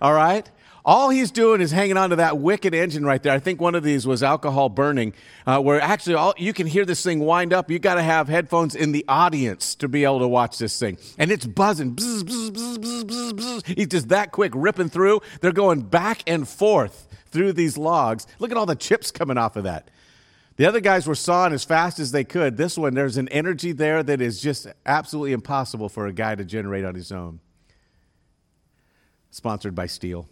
All 0.00 0.14
right? 0.14 0.50
All 0.86 1.10
he's 1.10 1.30
doing 1.30 1.60
is 1.60 1.70
hanging 1.70 1.98
on 1.98 2.08
to 2.10 2.16
that 2.16 2.38
wicked 2.38 2.72
engine 2.72 3.04
right 3.04 3.22
there. 3.22 3.34
I 3.34 3.40
think 3.40 3.60
one 3.60 3.74
of 3.74 3.82
these 3.82 4.06
was 4.06 4.22
alcohol 4.22 4.70
burning, 4.70 5.12
uh, 5.46 5.60
where 5.60 5.78
actually 5.82 6.14
all, 6.14 6.32
you 6.38 6.54
can 6.54 6.66
hear 6.66 6.86
this 6.86 7.02
thing 7.02 7.20
wind 7.20 7.52
up. 7.52 7.70
You 7.70 7.78
got 7.78 7.96
to 7.96 8.02
have 8.02 8.28
headphones 8.28 8.74
in 8.74 8.92
the 8.92 9.04
audience 9.06 9.74
to 9.76 9.88
be 9.88 10.04
able 10.04 10.20
to 10.20 10.28
watch 10.28 10.56
this 10.56 10.78
thing, 10.78 10.96
and 11.18 11.30
it's 11.30 11.46
buzzing. 11.46 11.96
Bzz, 11.96 12.22
bzz, 12.22 12.50
bzz, 12.50 13.66
he's 13.78 13.86
just 13.86 14.10
that 14.10 14.32
quick, 14.32 14.52
ripping 14.54 14.90
through. 14.90 15.20
They're 15.40 15.52
going 15.52 15.82
back 15.82 16.22
and 16.26 16.46
forth 16.46 17.08
through 17.30 17.54
these 17.54 17.78
logs. 17.78 18.26
Look 18.38 18.50
at 18.50 18.58
all 18.58 18.66
the 18.66 18.76
chips 18.76 19.10
coming 19.10 19.38
off 19.38 19.56
of 19.56 19.64
that. 19.64 19.88
The 20.56 20.66
other 20.66 20.80
guys 20.80 21.06
were 21.06 21.16
sawing 21.16 21.52
as 21.52 21.64
fast 21.64 21.98
as 21.98 22.12
they 22.12 22.22
could. 22.22 22.56
This 22.56 22.78
one, 22.78 22.94
there's 22.94 23.16
an 23.16 23.28
energy 23.28 23.72
there 23.72 24.02
that 24.04 24.20
is 24.20 24.40
just 24.40 24.68
absolutely 24.86 25.32
impossible 25.32 25.88
for 25.88 26.06
a 26.06 26.12
guy 26.12 26.36
to 26.36 26.44
generate 26.44 26.84
on 26.84 26.94
his 26.94 27.10
own. 27.10 27.40
Sponsored 29.30 29.74
by 29.74 29.86
Stihl. 29.86 30.26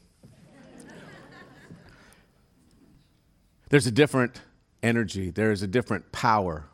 there's 3.68 3.86
a 3.86 3.90
different 3.90 4.40
energy, 4.80 5.30
there's 5.30 5.62
a 5.62 5.66
different 5.66 6.12
power. 6.12 6.66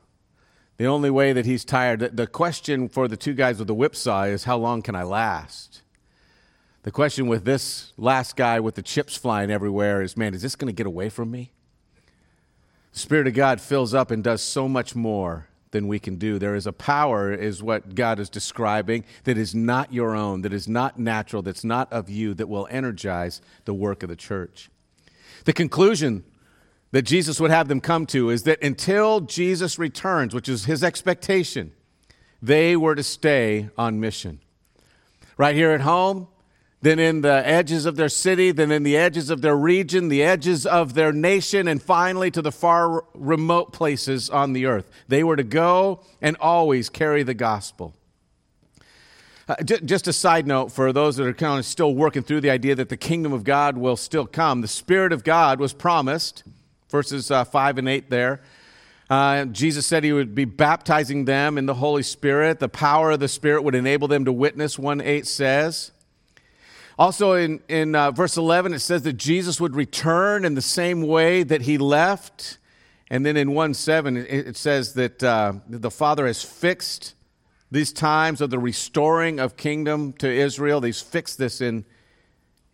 The 0.77 0.87
only 0.87 1.11
way 1.11 1.33
that 1.33 1.47
he's 1.47 1.65
tired, 1.65 2.01
the 2.17 2.27
question 2.27 2.89
for 2.89 3.09
the 3.09 3.17
two 3.17 3.33
guys 3.33 3.59
with 3.59 3.67
the 3.67 3.75
whipsaw 3.75 4.25
is 4.25 4.45
how 4.45 4.59
long 4.59 4.83
can 4.83 4.95
I 4.95 5.05
last? 5.05 5.83
The 6.83 6.91
question 6.91 7.27
with 7.27 7.45
this 7.45 7.93
last 7.97 8.37
guy 8.37 8.61
with 8.61 8.75
the 8.75 8.83
chips 8.83 9.17
flying 9.17 9.51
everywhere 9.51 10.03
is 10.03 10.17
man, 10.17 10.35
is 10.35 10.43
this 10.43 10.55
going 10.55 10.69
to 10.69 10.77
get 10.77 10.87
away 10.87 11.09
from 11.09 11.31
me? 11.31 11.53
Spirit 12.99 13.27
of 13.27 13.35
God 13.35 13.61
fills 13.61 13.95
up 13.95 14.11
and 14.11 14.23
does 14.23 14.43
so 14.43 14.69
much 14.69 14.95
more 14.95 15.49
than 15.71 15.89
we 15.89 15.99
can 15.99 16.17
do. 16.17 16.39
There 16.39 16.55
is 16.55 16.67
a 16.67 16.73
power, 16.73 17.33
is 17.33 17.63
what 17.63 17.95
God 17.95 18.19
is 18.19 18.31
describing, 18.31 19.05
that 19.25 19.37
is 19.37 19.55
not 19.55 19.93
your 19.93 20.15
own, 20.15 20.43
that 20.43 20.53
is 20.53 20.69
not 20.69 20.99
natural, 20.99 21.43
that's 21.43 21.65
not 21.65 21.93
of 21.93 22.09
you, 22.09 22.35
that 22.35 22.49
will 22.49 22.67
energize 22.71 23.41
the 23.65 23.75
work 23.75 24.03
of 24.03 24.09
the 24.09 24.17
church. 24.17 24.71
The 25.45 25.53
conclusion 25.53 26.25
that 26.91 27.03
Jesus 27.03 27.39
would 27.41 27.51
have 27.51 27.69
them 27.69 27.81
come 27.81 28.07
to 28.07 28.31
is 28.31 28.45
that 28.45 28.63
until 28.63 29.21
Jesus 29.21 29.79
returns, 29.79 30.35
which 30.35 30.49
is 30.49 30.65
his 30.65 30.83
expectation, 30.83 31.73
they 32.41 32.77
were 32.77 32.95
to 32.95 33.03
stay 33.03 33.69
on 33.77 34.01
mission. 34.01 34.41
Right 35.37 35.55
here 35.55 35.71
at 35.73 35.83
home, 35.83 36.29
then 36.81 36.99
in 36.99 37.23
the 37.23 37.47
edges 37.47 37.87
of 37.87 37.97
their 37.97 38.09
city, 38.09 38.53
then 38.53 38.71
in 38.71 38.85
the 38.85 38.97
edges 38.97 39.31
of 39.31 39.43
their 39.43 39.57
region, 39.57 40.09
the 40.09 40.23
edges 40.23 40.65
of 40.65 40.95
their 40.95 41.13
nation, 41.13 41.67
and 41.67 41.83
finally 41.83 42.31
to 42.31 42.41
the 42.41 42.53
far 42.53 43.05
remote 43.15 43.73
places 43.73 44.31
on 44.31 44.53
the 44.53 44.67
earth. 44.67 44.89
They 45.09 45.25
were 45.25 45.37
to 45.37 45.43
go 45.43 46.01
and 46.23 46.37
always 46.39 46.89
carry 46.89 47.25
the 47.25 47.35
gospel. 47.35 47.95
Uh, 49.49 49.57
just 49.63 50.07
a 50.07 50.13
side 50.13 50.47
note 50.47 50.71
for 50.71 50.93
those 50.93 51.17
that 51.17 51.27
are 51.27 51.33
kind 51.33 51.59
of 51.59 51.65
still 51.65 51.95
working 51.95 52.23
through 52.23 52.43
the 52.43 52.51
idea 52.51 52.75
that 52.75 52.91
the 52.91 52.97
kingdom 52.99 53.33
of 53.33 53.45
God 53.45 53.79
will 53.79 53.97
still 53.97 54.27
come. 54.27 54.61
The 54.61 54.69
Spirit 54.69 55.11
of 55.11 55.25
God 55.25 55.59
was 55.59 55.73
promised, 55.73 56.45
verses 56.91 57.31
uh, 57.31 57.45
5 57.45 57.79
and 57.79 57.89
8 57.89 58.11
there. 58.11 58.43
Uh, 59.09 59.47
Jesus 59.47 59.87
said 59.87 60.05
he 60.05 60.13
would 60.13 60.35
be 60.35 60.45
baptizing 60.45 61.25
them 61.25 61.57
in 61.57 61.65
the 61.65 61.75
Holy 61.75 62.03
Spirit. 62.03 62.59
The 62.59 62.69
power 62.69 63.13
of 63.13 63.21
the 63.21 63.29
Spirit 63.29 63.63
would 63.65 63.75
enable 63.75 64.07
them 64.07 64.27
to 64.27 64.33
witness, 64.33 64.79
1 64.79 65.01
8 65.01 65.27
says. 65.27 65.93
Also, 66.99 67.35
in, 67.35 67.61
in 67.69 67.95
uh, 67.95 68.11
verse 68.11 68.37
11, 68.37 68.75
it 68.75 68.81
says 68.81 69.03
that 69.03 69.13
Jesus 69.13 69.61
would 69.61 69.77
return 69.77 70.45
in 70.45 70.55
the 70.55 70.63
same 70.63 71.03
way 71.03 71.45
that 71.45 71.63
he 71.63 71.79
left. 71.79 72.59
And 73.09 73.25
then 73.25 73.37
in 73.37 73.53
1 73.53 73.75
7, 73.75 74.17
it, 74.17 74.57
says 74.57 74.95
that, 74.95 75.23
uh, 75.23 75.55
the 75.69 75.93
Father 75.93 76.27
has 76.27 76.43
fixed 76.43 77.15
these 77.71 77.93
times 77.93 78.41
of 78.41 78.51
the 78.51 78.59
restoring 78.59 79.39
of 79.39 79.57
kingdom 79.57 80.13
to 80.15 80.29
Israel. 80.29 80.81
He's 80.81 81.01
fixed 81.01 81.39
this 81.39 81.61
in, 81.61 81.85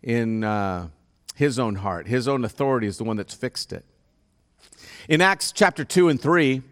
in 0.01 0.43
uh, 0.43 0.87
his 1.35 1.59
own 1.59 1.75
heart. 1.75 2.07
His 2.07 2.27
own 2.27 2.43
authority 2.43 2.87
is 2.87 2.97
the 2.97 3.03
one 3.03 3.17
that's 3.17 3.35
fixed 3.35 3.73
it. 3.73 3.85
In 5.07 5.21
Acts 5.21 5.51
chapter 5.51 5.85
2 5.85 6.09
and 6.09 6.19
3, 6.19 6.63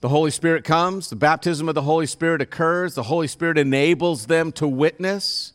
the 0.00 0.08
Holy 0.08 0.30
Spirit 0.30 0.64
comes, 0.64 1.10
the 1.10 1.16
baptism 1.16 1.68
of 1.68 1.74
the 1.74 1.82
Holy 1.82 2.06
Spirit 2.06 2.40
occurs, 2.40 2.94
the 2.94 3.02
Holy 3.02 3.26
Spirit 3.26 3.58
enables 3.58 4.26
them 4.26 4.52
to 4.52 4.66
witness. 4.66 5.52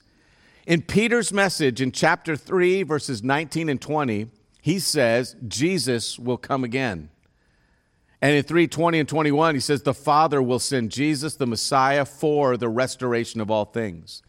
In 0.68 0.82
Peter's 0.84 1.34
message 1.34 1.82
in 1.82 1.92
chapter 1.92 2.36
3, 2.36 2.84
verses 2.84 3.24
19 3.24 3.70
and 3.70 3.82
20, 3.82 4.28
he 4.62 4.80
says, 4.80 5.36
Jesus 5.48 6.20
will 6.20 6.38
come 6.38 6.64
again. 6.64 7.10
And 8.22 8.36
in 8.36 8.44
3:20 8.44 9.00
and 9.00 9.10
21, 9.10 9.56
he 9.56 9.62
says, 9.62 9.82
The 9.82 9.96
Father 9.96 10.42
will 10.42 10.60
send 10.60 10.92
Jesus, 10.92 11.36
the 11.36 11.48
Messiah, 11.48 12.06
for 12.06 12.56
the 12.56 12.70
restoration 12.70 13.42
of 13.42 13.50
all 13.50 13.66
things. 13.66 14.22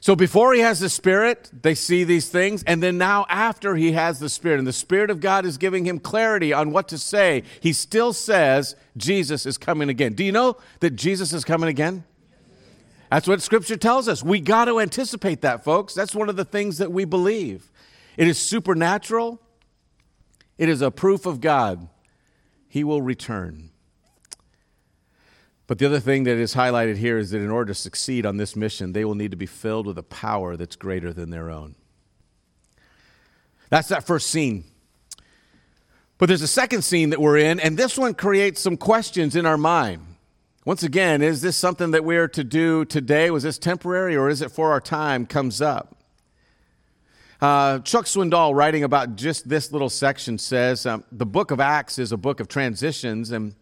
So 0.00 0.16
before 0.16 0.52
he 0.52 0.60
has 0.60 0.80
the 0.80 0.90
Spirit, 0.90 1.50
they 1.62 1.74
see 1.74 2.04
these 2.04 2.28
things. 2.28 2.62
And 2.64 2.82
then 2.82 2.98
now, 2.98 3.24
after 3.30 3.76
he 3.76 3.92
has 3.92 4.18
the 4.18 4.28
Spirit, 4.28 4.58
and 4.58 4.66
the 4.66 4.72
Spirit 4.72 5.08
of 5.08 5.20
God 5.20 5.46
is 5.46 5.56
giving 5.56 5.86
him 5.86 5.98
clarity 5.98 6.52
on 6.52 6.72
what 6.72 6.88
to 6.88 6.98
say, 6.98 7.44
he 7.60 7.72
still 7.72 8.12
says, 8.12 8.74
Jesus 8.96 9.46
is 9.46 9.56
coming 9.56 9.88
again. 9.88 10.12
Do 10.12 10.24
you 10.24 10.32
know 10.32 10.58
that 10.80 10.90
Jesus 10.90 11.32
is 11.32 11.44
coming 11.44 11.70
again? 11.70 12.04
That's 13.14 13.28
what 13.28 13.40
Scripture 13.40 13.76
tells 13.76 14.08
us. 14.08 14.24
We 14.24 14.40
got 14.40 14.64
to 14.64 14.80
anticipate 14.80 15.42
that, 15.42 15.62
folks. 15.62 15.94
That's 15.94 16.16
one 16.16 16.28
of 16.28 16.34
the 16.34 16.44
things 16.44 16.78
that 16.78 16.90
we 16.90 17.04
believe. 17.04 17.70
It 18.16 18.26
is 18.26 18.40
supernatural, 18.40 19.40
it 20.58 20.68
is 20.68 20.82
a 20.82 20.90
proof 20.90 21.24
of 21.24 21.40
God. 21.40 21.88
He 22.66 22.82
will 22.82 23.02
return. 23.02 23.70
But 25.68 25.78
the 25.78 25.86
other 25.86 26.00
thing 26.00 26.24
that 26.24 26.38
is 26.38 26.56
highlighted 26.56 26.96
here 26.96 27.16
is 27.16 27.30
that 27.30 27.38
in 27.38 27.52
order 27.52 27.68
to 27.68 27.74
succeed 27.78 28.26
on 28.26 28.36
this 28.36 28.56
mission, 28.56 28.94
they 28.94 29.04
will 29.04 29.14
need 29.14 29.30
to 29.30 29.36
be 29.36 29.46
filled 29.46 29.86
with 29.86 29.96
a 29.96 30.02
power 30.02 30.56
that's 30.56 30.74
greater 30.74 31.12
than 31.12 31.30
their 31.30 31.50
own. 31.50 31.76
That's 33.70 33.86
that 33.90 34.02
first 34.02 34.28
scene. 34.28 34.64
But 36.18 36.26
there's 36.26 36.42
a 36.42 36.48
second 36.48 36.82
scene 36.82 37.10
that 37.10 37.20
we're 37.20 37.38
in, 37.38 37.60
and 37.60 37.76
this 37.76 37.96
one 37.96 38.14
creates 38.14 38.60
some 38.60 38.76
questions 38.76 39.36
in 39.36 39.46
our 39.46 39.56
mind. 39.56 40.13
Once 40.66 40.82
again, 40.82 41.20
is 41.20 41.42
this 41.42 41.58
something 41.58 41.90
that 41.90 42.04
we're 42.04 42.26
to 42.26 42.42
do 42.42 42.86
today? 42.86 43.30
Was 43.30 43.42
this 43.42 43.58
temporary 43.58 44.16
or 44.16 44.30
is 44.30 44.40
it 44.40 44.50
for 44.50 44.72
our 44.72 44.80
time? 44.80 45.26
Comes 45.26 45.60
up. 45.60 45.94
Uh, 47.38 47.80
Chuck 47.80 48.06
Swindoll, 48.06 48.54
writing 48.54 48.82
about 48.82 49.16
just 49.16 49.46
this 49.46 49.72
little 49.72 49.90
section, 49.90 50.38
says 50.38 50.86
um, 50.86 51.04
the 51.12 51.26
book 51.26 51.50
of 51.50 51.60
Acts 51.60 51.98
is 51.98 52.12
a 52.12 52.16
book 52.16 52.40
of 52.40 52.48
transitions, 52.48 53.30
and 53.30 53.54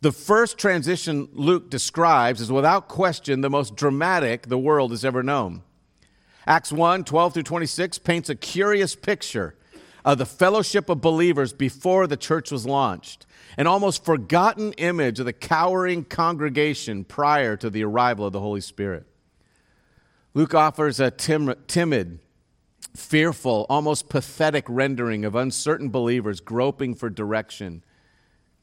the 0.00 0.12
first 0.12 0.56
transition 0.56 1.28
Luke 1.34 1.68
describes 1.68 2.40
is 2.40 2.50
without 2.50 2.88
question 2.88 3.42
the 3.42 3.50
most 3.50 3.76
dramatic 3.76 4.48
the 4.48 4.56
world 4.56 4.92
has 4.92 5.04
ever 5.04 5.22
known. 5.22 5.62
Acts 6.46 6.72
1 6.72 7.04
12 7.04 7.34
through 7.34 7.42
26 7.42 7.98
paints 7.98 8.30
a 8.30 8.34
curious 8.34 8.96
picture 8.96 9.56
of 10.04 10.18
the 10.18 10.26
fellowship 10.26 10.88
of 10.88 11.00
believers 11.00 11.52
before 11.52 12.06
the 12.06 12.16
church 12.16 12.50
was 12.50 12.66
launched, 12.66 13.26
an 13.56 13.66
almost 13.66 14.04
forgotten 14.04 14.72
image 14.74 15.18
of 15.20 15.26
the 15.26 15.32
cowering 15.32 16.04
congregation 16.04 17.04
prior 17.04 17.56
to 17.56 17.70
the 17.70 17.84
arrival 17.84 18.26
of 18.26 18.32
the 18.32 18.40
Holy 18.40 18.60
Spirit. 18.60 19.06
Luke 20.34 20.54
offers 20.54 21.00
a 21.00 21.10
tim- 21.10 21.54
timid, 21.66 22.20
fearful, 22.94 23.66
almost 23.68 24.08
pathetic 24.08 24.64
rendering 24.68 25.24
of 25.24 25.34
uncertain 25.34 25.90
believers 25.90 26.40
groping 26.40 26.94
for 26.94 27.10
direction 27.10 27.82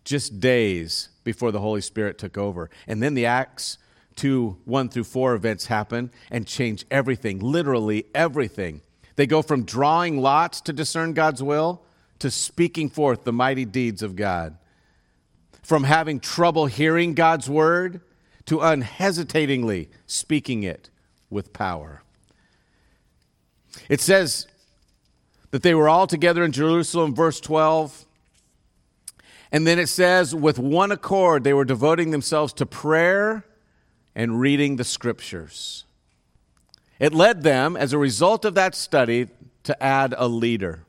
just 0.05 0.39
days 0.39 1.09
before 1.25 1.51
the 1.51 1.59
Holy 1.59 1.81
Spirit 1.81 2.17
took 2.17 2.37
over. 2.37 2.69
And 2.87 3.03
then 3.03 3.13
the 3.13 3.25
Acts 3.25 3.77
2 4.15 4.57
1 4.63 4.89
through 4.89 5.03
4 5.03 5.35
events 5.35 5.65
happen 5.65 6.11
and 6.31 6.47
change 6.47 6.85
everything, 6.89 7.39
literally 7.39 8.05
everything. 8.15 8.81
They 9.17 9.27
go 9.27 9.41
from 9.41 9.65
drawing 9.65 10.21
lots 10.21 10.61
to 10.61 10.73
discern 10.73 11.13
God's 11.13 11.43
will 11.43 11.81
to 12.19 12.31
speaking 12.31 12.89
forth 12.89 13.23
the 13.23 13.33
mighty 13.33 13.65
deeds 13.65 14.01
of 14.01 14.15
God. 14.15 14.57
From 15.63 15.83
having 15.83 16.19
trouble 16.19 16.67
hearing 16.67 17.13
God's 17.13 17.49
word 17.49 17.99
to 18.45 18.61
unhesitatingly 18.61 19.89
speaking 20.05 20.63
it 20.63 20.89
with 21.29 21.51
power. 21.51 22.03
It 23.89 23.99
says 23.99 24.47
that 25.51 25.63
they 25.63 25.73
were 25.73 25.89
all 25.89 26.07
together 26.07 26.43
in 26.43 26.51
Jerusalem, 26.51 27.13
verse 27.13 27.39
12. 27.39 28.05
And 29.51 29.65
then 29.65 29.79
it 29.79 29.87
says, 29.87 30.35
with 30.35 30.59
one 30.59 30.91
accord, 30.91 31.43
they 31.43 31.53
were 31.53 31.65
devoting 31.65 32.11
themselves 32.11 32.53
to 32.53 32.65
prayer 32.65 33.45
and 34.15 34.39
reading 34.39 34.75
the 34.75 34.83
scriptures. 34.83 35.85
It 36.99 37.13
led 37.13 37.43
them, 37.43 37.77
as 37.77 37.93
a 37.93 37.97
result 37.97 38.45
of 38.45 38.55
that 38.55 38.75
study, 38.75 39.27
to 39.63 39.83
add 39.83 40.15
a 40.17 40.27
leader. 40.27 40.83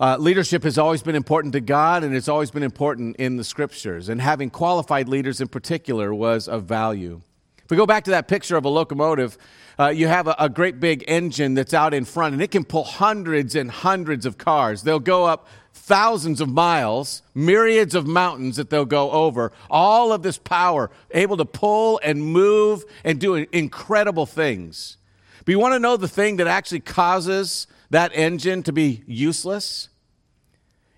Uh, 0.00 0.16
leadership 0.16 0.64
has 0.64 0.78
always 0.78 1.02
been 1.02 1.14
important 1.14 1.52
to 1.52 1.60
God 1.60 2.02
and 2.02 2.14
it's 2.14 2.28
always 2.28 2.50
been 2.50 2.64
important 2.64 3.16
in 3.16 3.36
the 3.36 3.44
scriptures. 3.44 4.08
And 4.08 4.20
having 4.20 4.50
qualified 4.50 5.08
leaders 5.08 5.40
in 5.40 5.46
particular 5.46 6.12
was 6.12 6.48
of 6.48 6.64
value. 6.64 7.20
If 7.64 7.70
we 7.70 7.76
go 7.76 7.86
back 7.86 8.04
to 8.04 8.10
that 8.10 8.26
picture 8.26 8.56
of 8.56 8.64
a 8.64 8.68
locomotive, 8.68 9.38
uh, 9.78 9.88
you 9.88 10.08
have 10.08 10.26
a, 10.26 10.34
a, 10.38 10.48
great 10.48 10.80
big 10.80 11.04
engine 11.06 11.54
that's 11.54 11.72
out 11.72 11.94
in 11.94 12.04
front 12.04 12.32
and 12.32 12.42
it 12.42 12.50
can 12.50 12.64
pull 12.64 12.84
hundreds 12.84 13.54
and 13.54 13.70
hundreds 13.70 14.26
of 14.26 14.38
cars. 14.38 14.82
They'll 14.82 14.98
go 14.98 15.24
up 15.24 15.46
thousands 15.82 16.40
of 16.40 16.48
miles, 16.48 17.22
myriads 17.34 17.96
of 17.96 18.06
mountains 18.06 18.56
that 18.56 18.70
they'll 18.70 18.84
go 18.84 19.10
over. 19.10 19.50
All 19.68 20.12
of 20.12 20.22
this 20.22 20.38
power, 20.38 20.92
able 21.10 21.36
to 21.36 21.44
pull 21.44 22.00
and 22.04 22.22
move 22.22 22.84
and 23.02 23.18
do 23.18 23.34
incredible 23.34 24.24
things. 24.24 24.96
But 25.44 25.50
you 25.50 25.58
want 25.58 25.74
to 25.74 25.80
know 25.80 25.96
the 25.96 26.06
thing 26.06 26.36
that 26.36 26.46
actually 26.46 26.80
causes 26.80 27.66
that 27.90 28.12
engine 28.14 28.62
to 28.62 28.72
be 28.72 29.02
useless? 29.08 29.88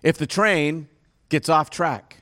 If 0.03 0.19
the 0.19 0.27
train 0.27 0.87
gets 1.29 1.49
off 1.49 1.71
track. 1.71 2.17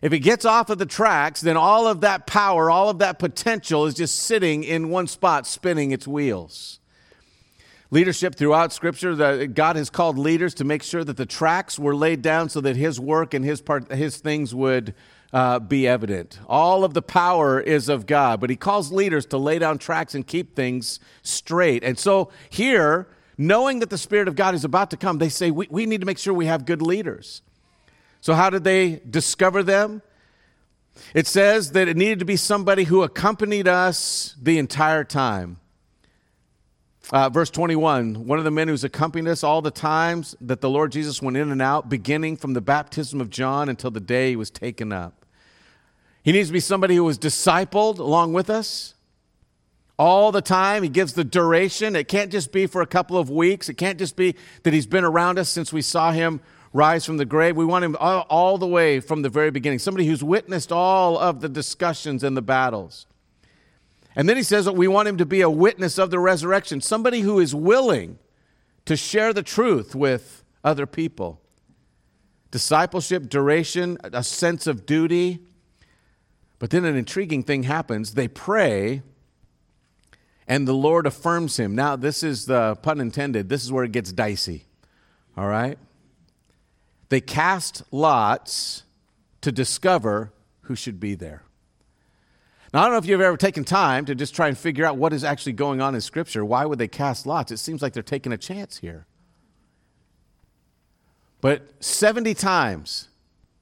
If 0.00 0.14
it 0.14 0.20
gets 0.20 0.46
off 0.46 0.70
of 0.70 0.78
the 0.78 0.86
tracks, 0.86 1.42
then 1.42 1.58
all 1.58 1.86
of 1.86 2.00
that 2.00 2.26
power, 2.26 2.70
all 2.70 2.88
of 2.88 2.98
that 3.00 3.18
potential 3.18 3.84
is 3.84 3.92
just 3.92 4.16
sitting 4.16 4.64
in 4.64 4.88
one 4.88 5.06
spot, 5.06 5.46
spinning 5.46 5.90
its 5.90 6.08
wheels. 6.08 6.80
Leadership 7.92 8.34
throughout 8.34 8.72
Scripture, 8.72 9.14
that 9.14 9.52
God 9.52 9.76
has 9.76 9.90
called 9.90 10.18
leaders 10.18 10.54
to 10.54 10.64
make 10.64 10.82
sure 10.82 11.04
that 11.04 11.18
the 11.18 11.26
tracks 11.26 11.78
were 11.78 11.94
laid 11.94 12.22
down 12.22 12.48
so 12.48 12.58
that 12.62 12.74
His 12.74 12.98
work 12.98 13.34
and 13.34 13.44
His 13.44 13.60
part, 13.60 13.92
His 13.92 14.16
things 14.16 14.54
would 14.54 14.94
uh, 15.30 15.58
be 15.58 15.86
evident. 15.86 16.40
All 16.48 16.84
of 16.84 16.94
the 16.94 17.02
power 17.02 17.60
is 17.60 17.90
of 17.90 18.06
God, 18.06 18.40
but 18.40 18.48
He 18.48 18.56
calls 18.56 18.90
leaders 18.92 19.26
to 19.26 19.36
lay 19.36 19.58
down 19.58 19.76
tracks 19.76 20.14
and 20.14 20.26
keep 20.26 20.56
things 20.56 21.00
straight. 21.22 21.84
And 21.84 21.98
so 21.98 22.30
here, 22.48 23.08
knowing 23.36 23.80
that 23.80 23.90
the 23.90 23.98
Spirit 23.98 24.26
of 24.26 24.36
God 24.36 24.54
is 24.54 24.64
about 24.64 24.90
to 24.92 24.96
come, 24.96 25.18
they 25.18 25.28
say 25.28 25.50
we, 25.50 25.68
we 25.70 25.84
need 25.84 26.00
to 26.00 26.06
make 26.06 26.16
sure 26.16 26.32
we 26.32 26.46
have 26.46 26.64
good 26.64 26.80
leaders. 26.80 27.42
So, 28.22 28.32
how 28.32 28.48
did 28.48 28.64
they 28.64 29.02
discover 29.08 29.62
them? 29.62 30.00
It 31.12 31.26
says 31.26 31.72
that 31.72 31.88
it 31.88 31.98
needed 31.98 32.20
to 32.20 32.24
be 32.24 32.36
somebody 32.36 32.84
who 32.84 33.02
accompanied 33.02 33.68
us 33.68 34.34
the 34.40 34.56
entire 34.56 35.04
time. 35.04 35.58
Uh, 37.10 37.28
verse 37.28 37.50
21 37.50 38.26
one 38.26 38.38
of 38.38 38.44
the 38.44 38.50
men 38.50 38.68
who's 38.68 38.84
accompanied 38.84 39.28
us 39.28 39.42
all 39.42 39.60
the 39.60 39.70
times 39.70 40.36
that 40.40 40.60
the 40.60 40.70
Lord 40.70 40.92
Jesus 40.92 41.20
went 41.20 41.36
in 41.36 41.50
and 41.50 41.60
out, 41.60 41.88
beginning 41.88 42.36
from 42.36 42.52
the 42.52 42.60
baptism 42.60 43.20
of 43.20 43.28
John 43.28 43.68
until 43.68 43.90
the 43.90 44.00
day 44.00 44.30
he 44.30 44.36
was 44.36 44.50
taken 44.50 44.92
up. 44.92 45.26
He 46.22 46.32
needs 46.32 46.48
to 46.48 46.52
be 46.52 46.60
somebody 46.60 46.94
who 46.94 47.04
was 47.04 47.18
discipled 47.18 47.98
along 47.98 48.32
with 48.32 48.48
us 48.48 48.94
all 49.98 50.32
the 50.32 50.40
time. 50.40 50.82
He 50.82 50.88
gives 50.88 51.14
the 51.14 51.24
duration. 51.24 51.96
It 51.96 52.08
can't 52.08 52.30
just 52.30 52.52
be 52.52 52.66
for 52.66 52.80
a 52.82 52.86
couple 52.86 53.18
of 53.18 53.28
weeks, 53.30 53.68
it 53.68 53.74
can't 53.74 53.98
just 53.98 54.16
be 54.16 54.36
that 54.62 54.72
he's 54.72 54.86
been 54.86 55.04
around 55.04 55.38
us 55.38 55.48
since 55.48 55.72
we 55.72 55.82
saw 55.82 56.12
him 56.12 56.40
rise 56.72 57.04
from 57.04 57.16
the 57.18 57.24
grave. 57.24 57.56
We 57.56 57.64
want 57.64 57.84
him 57.84 57.96
all, 58.00 58.26
all, 58.30 58.58
the 58.58 58.66
way 58.66 59.00
from 59.00 59.22
the 59.22 59.28
very 59.28 59.50
beginning, 59.50 59.78
somebody 59.78 60.06
who's 60.06 60.24
witnessed 60.24 60.72
all 60.72 61.18
of 61.18 61.40
the 61.40 61.48
discussions 61.48 62.24
and 62.24 62.36
the 62.36 62.42
battles. 62.42 63.06
And 64.14 64.28
then 64.28 64.36
he 64.36 64.42
says 64.42 64.66
that 64.66 64.74
we 64.74 64.88
want 64.88 65.08
him 65.08 65.18
to 65.18 65.26
be 65.26 65.40
a 65.40 65.50
witness 65.50 65.98
of 65.98 66.10
the 66.10 66.18
resurrection, 66.18 66.80
somebody 66.80 67.20
who 67.20 67.40
is 67.40 67.54
willing 67.54 68.18
to 68.84 68.96
share 68.96 69.32
the 69.32 69.42
truth 69.42 69.94
with 69.94 70.44
other 70.62 70.86
people. 70.86 71.40
Discipleship, 72.50 73.28
duration, 73.28 73.98
a 74.02 74.22
sense 74.22 74.66
of 74.66 74.84
duty. 74.84 75.40
But 76.58 76.70
then 76.70 76.84
an 76.84 76.96
intriguing 76.96 77.42
thing 77.42 77.62
happens. 77.62 78.14
They 78.14 78.28
pray, 78.28 79.02
and 80.46 80.68
the 80.68 80.74
Lord 80.74 81.06
affirms 81.06 81.58
him. 81.58 81.74
Now, 81.74 81.96
this 81.96 82.22
is 82.22 82.46
the 82.46 82.76
pun 82.76 83.00
intended, 83.00 83.48
this 83.48 83.64
is 83.64 83.72
where 83.72 83.84
it 83.84 83.92
gets 83.92 84.12
dicey. 84.12 84.66
All 85.36 85.48
right? 85.48 85.78
They 87.08 87.20
cast 87.20 87.82
lots 87.90 88.82
to 89.40 89.50
discover 89.50 90.32
who 90.62 90.76
should 90.76 91.00
be 91.00 91.14
there. 91.14 91.42
Now, 92.72 92.80
I 92.80 92.84
don't 92.84 92.92
know 92.92 92.98
if 92.98 93.06
you've 93.06 93.20
ever 93.20 93.36
taken 93.36 93.64
time 93.64 94.06
to 94.06 94.14
just 94.14 94.34
try 94.34 94.48
and 94.48 94.56
figure 94.56 94.86
out 94.86 94.96
what 94.96 95.12
is 95.12 95.24
actually 95.24 95.52
going 95.52 95.82
on 95.82 95.94
in 95.94 96.00
Scripture. 96.00 96.44
Why 96.44 96.64
would 96.64 96.78
they 96.78 96.88
cast 96.88 97.26
lots? 97.26 97.52
It 97.52 97.58
seems 97.58 97.82
like 97.82 97.92
they're 97.92 98.02
taking 98.02 98.32
a 98.32 98.38
chance 98.38 98.78
here. 98.78 99.06
But 101.42 101.82
70 101.84 102.34
times 102.34 103.08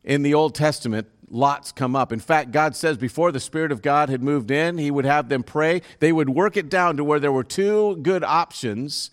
in 0.05 0.23
the 0.23 0.35
Old 0.35 0.55
Testament, 0.55 1.09
lots 1.29 1.73
come 1.73 1.97
up. 1.97 2.13
In 2.13 2.21
fact, 2.21 2.53
God 2.53 2.77
says 2.77 2.99
before 2.99 3.33
the 3.33 3.41
Spirit 3.41 3.73
of 3.73 3.83
God 3.83 4.11
had 4.11 4.23
moved 4.23 4.51
in, 4.51 4.79
He 4.79 4.91
would 4.91 5.05
have 5.05 5.29
them 5.29 5.43
pray. 5.43 5.83
They 5.99 6.13
would 6.13 6.31
work 6.31 6.57
it 6.57 6.69
down 6.69 6.97
to 6.99 7.05
where 7.05 7.19
there 7.19 7.33
were 7.33 7.45
two 7.45 7.97
good 7.97 8.23
options, 8.23 9.11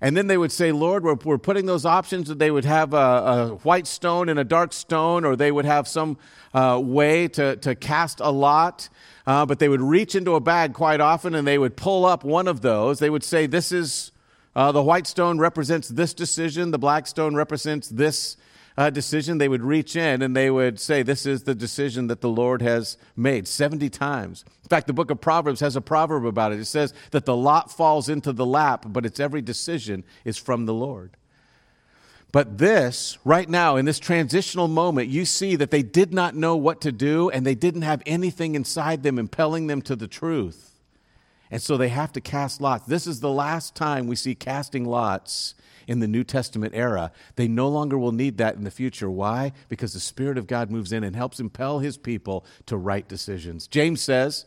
and 0.00 0.16
then 0.16 0.26
they 0.26 0.36
would 0.38 0.52
say, 0.52 0.72
Lord, 0.72 1.02
we're, 1.04 1.16
we're 1.24 1.38
putting 1.38 1.66
those 1.66 1.84
options. 1.84 2.28
That 2.28 2.38
they 2.38 2.50
would 2.50 2.64
have 2.64 2.94
a, 2.94 2.96
a, 2.96 3.48
white 3.62 3.86
stone 3.86 4.28
and 4.28 4.38
a 4.38 4.44
dark 4.44 4.72
stone, 4.72 5.24
or 5.24 5.36
they 5.36 5.50
would 5.50 5.64
have 5.64 5.88
some 5.88 6.18
uh, 6.52 6.80
way 6.82 7.28
to, 7.28 7.56
to 7.56 7.74
cast 7.74 8.20
a 8.20 8.30
lot. 8.30 8.88
Uh, 9.26 9.46
but 9.46 9.58
they 9.58 9.68
would 9.68 9.80
reach 9.80 10.14
into 10.14 10.34
a 10.34 10.40
bag 10.40 10.74
quite 10.74 11.00
often 11.00 11.34
and 11.34 11.46
they 11.46 11.58
would 11.58 11.76
pull 11.76 12.04
up 12.04 12.24
one 12.24 12.46
of 12.46 12.60
those. 12.60 12.98
They 12.98 13.10
would 13.10 13.24
say, 13.24 13.46
This 13.46 13.72
is 13.72 14.12
uh, 14.54 14.70
the 14.72 14.82
white 14.82 15.06
stone 15.06 15.38
represents 15.38 15.88
this 15.88 16.12
decision, 16.14 16.70
the 16.70 16.78
black 16.78 17.06
stone 17.06 17.34
represents 17.34 17.88
this 17.88 18.36
uh, 18.76 18.90
decision, 18.90 19.38
they 19.38 19.48
would 19.48 19.62
reach 19.62 19.96
in 19.96 20.20
and 20.20 20.36
they 20.36 20.50
would 20.50 20.78
say, 20.78 21.02
This 21.02 21.24
is 21.24 21.44
the 21.44 21.54
decision 21.54 22.08
that 22.08 22.20
the 22.20 22.28
Lord 22.28 22.60
has 22.60 22.98
made 23.16 23.48
70 23.48 23.88
times. 23.88 24.44
In 24.62 24.68
fact, 24.68 24.86
the 24.86 24.92
book 24.92 25.10
of 25.10 25.20
Proverbs 25.20 25.60
has 25.60 25.76
a 25.76 25.80
proverb 25.80 26.26
about 26.26 26.52
it. 26.52 26.60
It 26.60 26.66
says 26.66 26.92
that 27.12 27.24
the 27.24 27.36
lot 27.36 27.70
falls 27.70 28.08
into 28.08 28.32
the 28.32 28.46
lap, 28.46 28.86
but 28.88 29.06
its 29.06 29.20
every 29.20 29.42
decision 29.42 30.04
is 30.24 30.36
from 30.36 30.66
the 30.66 30.74
Lord. 30.74 31.16
But 32.34 32.58
this, 32.58 33.16
right 33.24 33.48
now, 33.48 33.76
in 33.76 33.84
this 33.84 34.00
transitional 34.00 34.66
moment, 34.66 35.08
you 35.08 35.24
see 35.24 35.54
that 35.54 35.70
they 35.70 35.84
did 35.84 36.12
not 36.12 36.34
know 36.34 36.56
what 36.56 36.80
to 36.80 36.90
do 36.90 37.30
and 37.30 37.46
they 37.46 37.54
didn't 37.54 37.82
have 37.82 38.02
anything 38.06 38.56
inside 38.56 39.04
them 39.04 39.20
impelling 39.20 39.68
them 39.68 39.80
to 39.82 39.94
the 39.94 40.08
truth. 40.08 40.80
And 41.48 41.62
so 41.62 41.76
they 41.76 41.90
have 41.90 42.10
to 42.14 42.20
cast 42.20 42.60
lots. 42.60 42.86
This 42.86 43.06
is 43.06 43.20
the 43.20 43.30
last 43.30 43.76
time 43.76 44.08
we 44.08 44.16
see 44.16 44.34
casting 44.34 44.84
lots 44.84 45.54
in 45.86 46.00
the 46.00 46.08
New 46.08 46.24
Testament 46.24 46.74
era. 46.74 47.12
They 47.36 47.46
no 47.46 47.68
longer 47.68 47.96
will 47.96 48.10
need 48.10 48.38
that 48.38 48.56
in 48.56 48.64
the 48.64 48.70
future. 48.72 49.08
Why? 49.08 49.52
Because 49.68 49.92
the 49.92 50.00
Spirit 50.00 50.36
of 50.36 50.48
God 50.48 50.72
moves 50.72 50.90
in 50.90 51.04
and 51.04 51.14
helps 51.14 51.38
impel 51.38 51.78
his 51.78 51.96
people 51.96 52.44
to 52.66 52.76
right 52.76 53.06
decisions. 53.06 53.68
James 53.68 54.00
says 54.00 54.44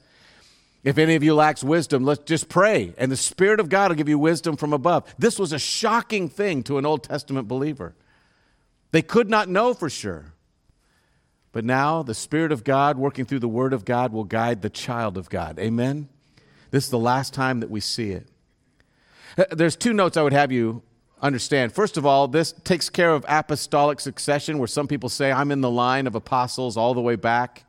If 0.87 0.97
any 0.97 1.15
of 1.15 1.23
you 1.23 1.35
lacks 1.35 1.65
wisdom, 1.65 2.05
let's 2.05 2.23
just 2.23 2.47
pray, 2.47 2.93
and 2.97 3.11
the 3.11 3.17
Spirit 3.17 3.59
of 3.59 3.67
God 3.67 3.91
will 3.91 3.97
give 3.97 4.07
you 4.07 4.17
wisdom 4.17 4.55
from 4.55 4.71
above. 4.71 5.03
This 5.19 5.37
was 5.37 5.51
a 5.51 5.59
shocking 5.59 6.29
thing 6.29 6.63
to 6.63 6.77
an 6.77 6.85
Old 6.85 7.03
Testament 7.03 7.49
believer. 7.49 7.93
They 8.91 9.01
could 9.01 9.29
not 9.29 9.49
know 9.49 9.73
for 9.73 9.89
sure. 9.89 10.31
But 11.51 11.65
now 11.65 12.03
the 12.03 12.13
Spirit 12.13 12.53
of 12.53 12.63
God, 12.63 12.97
working 12.97 13.25
through 13.25 13.39
the 13.39 13.49
Word 13.49 13.73
of 13.73 13.83
God, 13.83 14.13
will 14.13 14.23
guide 14.23 14.61
the 14.61 14.69
child 14.69 15.17
of 15.17 15.29
God. 15.29 15.59
Amen? 15.59 16.07
This 16.71 16.85
is 16.85 16.89
the 16.89 16.97
last 16.97 17.33
time 17.33 17.59
that 17.59 17.69
we 17.69 17.81
see 17.81 18.11
it. 18.11 18.29
Uh, 19.37 19.43
there's 19.51 19.75
two 19.75 19.91
notes 19.91 20.15
I 20.15 20.21
would 20.21 20.31
have 20.31 20.53
you 20.53 20.83
understand. 21.21 21.73
First 21.73 21.97
of 21.97 22.05
all, 22.05 22.29
this 22.29 22.53
takes 22.63 22.89
care 22.89 23.11
of 23.11 23.25
apostolic 23.27 23.99
succession, 23.99 24.57
where 24.57 24.69
some 24.69 24.87
people 24.87 25.09
say, 25.09 25.33
I'm 25.33 25.51
in 25.51 25.59
the 25.59 25.69
line 25.69 26.07
of 26.07 26.15
apostles 26.15 26.77
all 26.77 26.93
the 26.93 27.01
way 27.01 27.17
back. 27.17 27.65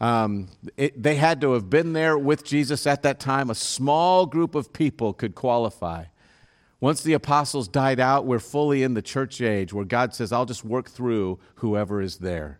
Um, 0.00 0.48
it, 0.76 1.00
they 1.00 1.16
had 1.16 1.40
to 1.42 1.52
have 1.52 1.68
been 1.68 1.92
there 1.92 2.16
with 2.16 2.44
Jesus 2.44 2.86
at 2.86 3.02
that 3.02 3.20
time. 3.20 3.50
A 3.50 3.54
small 3.54 4.24
group 4.26 4.54
of 4.54 4.72
people 4.72 5.12
could 5.12 5.34
qualify. 5.34 6.06
Once 6.80 7.02
the 7.02 7.12
apostles 7.12 7.68
died 7.68 8.00
out, 8.00 8.24
we're 8.24 8.38
fully 8.38 8.82
in 8.82 8.94
the 8.94 9.02
church 9.02 9.42
age 9.42 9.72
where 9.72 9.84
God 9.84 10.14
says, 10.14 10.32
I'll 10.32 10.46
just 10.46 10.64
work 10.64 10.88
through 10.88 11.38
whoever 11.56 12.00
is 12.00 12.18
there. 12.18 12.58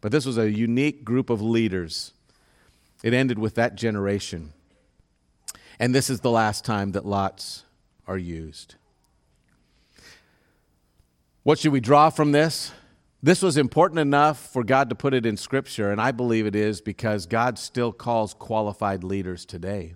But 0.00 0.10
this 0.10 0.24
was 0.24 0.38
a 0.38 0.50
unique 0.50 1.04
group 1.04 1.28
of 1.28 1.42
leaders. 1.42 2.14
It 3.02 3.12
ended 3.12 3.38
with 3.38 3.54
that 3.56 3.74
generation. 3.74 4.54
And 5.78 5.94
this 5.94 6.08
is 6.08 6.20
the 6.20 6.30
last 6.30 6.64
time 6.64 6.92
that 6.92 7.04
lots 7.04 7.64
are 8.06 8.16
used. 8.16 8.76
What 11.42 11.58
should 11.58 11.72
we 11.72 11.80
draw 11.80 12.08
from 12.08 12.32
this? 12.32 12.72
This 13.22 13.42
was 13.42 13.56
important 13.56 13.98
enough 13.98 14.38
for 14.52 14.62
God 14.62 14.90
to 14.90 14.94
put 14.94 15.14
it 15.14 15.24
in 15.24 15.36
Scripture, 15.36 15.90
and 15.90 16.00
I 16.00 16.12
believe 16.12 16.46
it 16.46 16.54
is 16.54 16.80
because 16.80 17.26
God 17.26 17.58
still 17.58 17.92
calls 17.92 18.34
qualified 18.34 19.02
leaders 19.02 19.46
today. 19.46 19.94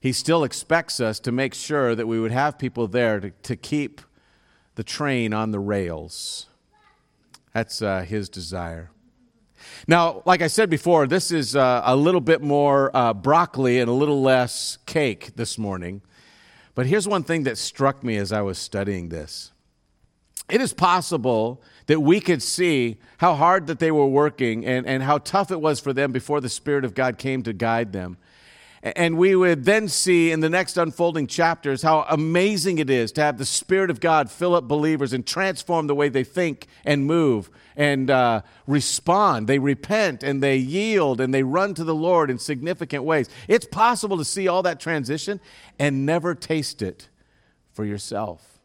He 0.00 0.12
still 0.12 0.44
expects 0.44 1.00
us 1.00 1.18
to 1.20 1.32
make 1.32 1.54
sure 1.54 1.94
that 1.94 2.06
we 2.06 2.20
would 2.20 2.32
have 2.32 2.58
people 2.58 2.86
there 2.86 3.20
to, 3.20 3.30
to 3.30 3.56
keep 3.56 4.00
the 4.74 4.84
train 4.84 5.32
on 5.32 5.50
the 5.50 5.58
rails. 5.58 6.46
That's 7.52 7.82
uh, 7.82 8.02
His 8.02 8.28
desire. 8.28 8.90
Now, 9.86 10.22
like 10.24 10.42
I 10.42 10.46
said 10.46 10.70
before, 10.70 11.06
this 11.06 11.30
is 11.30 11.56
uh, 11.56 11.82
a 11.84 11.96
little 11.96 12.20
bit 12.20 12.40
more 12.42 12.94
uh, 12.96 13.12
broccoli 13.12 13.80
and 13.80 13.88
a 13.90 13.94
little 13.94 14.22
less 14.22 14.78
cake 14.86 15.32
this 15.36 15.58
morning. 15.58 16.02
But 16.74 16.86
here's 16.86 17.08
one 17.08 17.24
thing 17.24 17.42
that 17.44 17.58
struck 17.58 18.02
me 18.02 18.16
as 18.16 18.32
I 18.32 18.42
was 18.42 18.58
studying 18.58 19.08
this. 19.08 19.52
It 20.48 20.60
is 20.60 20.72
possible 20.72 21.62
that 21.90 21.98
we 21.98 22.20
could 22.20 22.40
see 22.40 22.96
how 23.18 23.34
hard 23.34 23.66
that 23.66 23.80
they 23.80 23.90
were 23.90 24.06
working 24.06 24.64
and, 24.64 24.86
and 24.86 25.02
how 25.02 25.18
tough 25.18 25.50
it 25.50 25.60
was 25.60 25.80
for 25.80 25.92
them 25.92 26.12
before 26.12 26.40
the 26.40 26.48
Spirit 26.48 26.84
of 26.84 26.94
God 26.94 27.18
came 27.18 27.42
to 27.42 27.52
guide 27.52 27.92
them. 27.92 28.16
And 28.80 29.18
we 29.18 29.34
would 29.34 29.64
then 29.64 29.88
see 29.88 30.30
in 30.30 30.38
the 30.38 30.48
next 30.48 30.76
unfolding 30.76 31.26
chapters 31.26 31.82
how 31.82 32.06
amazing 32.08 32.78
it 32.78 32.90
is 32.90 33.10
to 33.12 33.22
have 33.22 33.38
the 33.38 33.44
Spirit 33.44 33.90
of 33.90 33.98
God 33.98 34.30
fill 34.30 34.54
up 34.54 34.68
believers 34.68 35.12
and 35.12 35.26
transform 35.26 35.88
the 35.88 35.94
way 35.96 36.08
they 36.08 36.22
think 36.22 36.68
and 36.84 37.06
move 37.06 37.50
and 37.74 38.08
uh, 38.08 38.42
respond. 38.68 39.48
They 39.48 39.58
repent 39.58 40.22
and 40.22 40.40
they 40.40 40.58
yield 40.58 41.20
and 41.20 41.34
they 41.34 41.42
run 41.42 41.74
to 41.74 41.82
the 41.82 41.92
Lord 41.92 42.30
in 42.30 42.38
significant 42.38 43.02
ways. 43.02 43.28
It's 43.48 43.66
possible 43.66 44.16
to 44.16 44.24
see 44.24 44.46
all 44.46 44.62
that 44.62 44.78
transition 44.78 45.40
and 45.76 46.06
never 46.06 46.36
taste 46.36 46.82
it 46.82 47.08
for 47.72 47.84
yourself. 47.84 48.59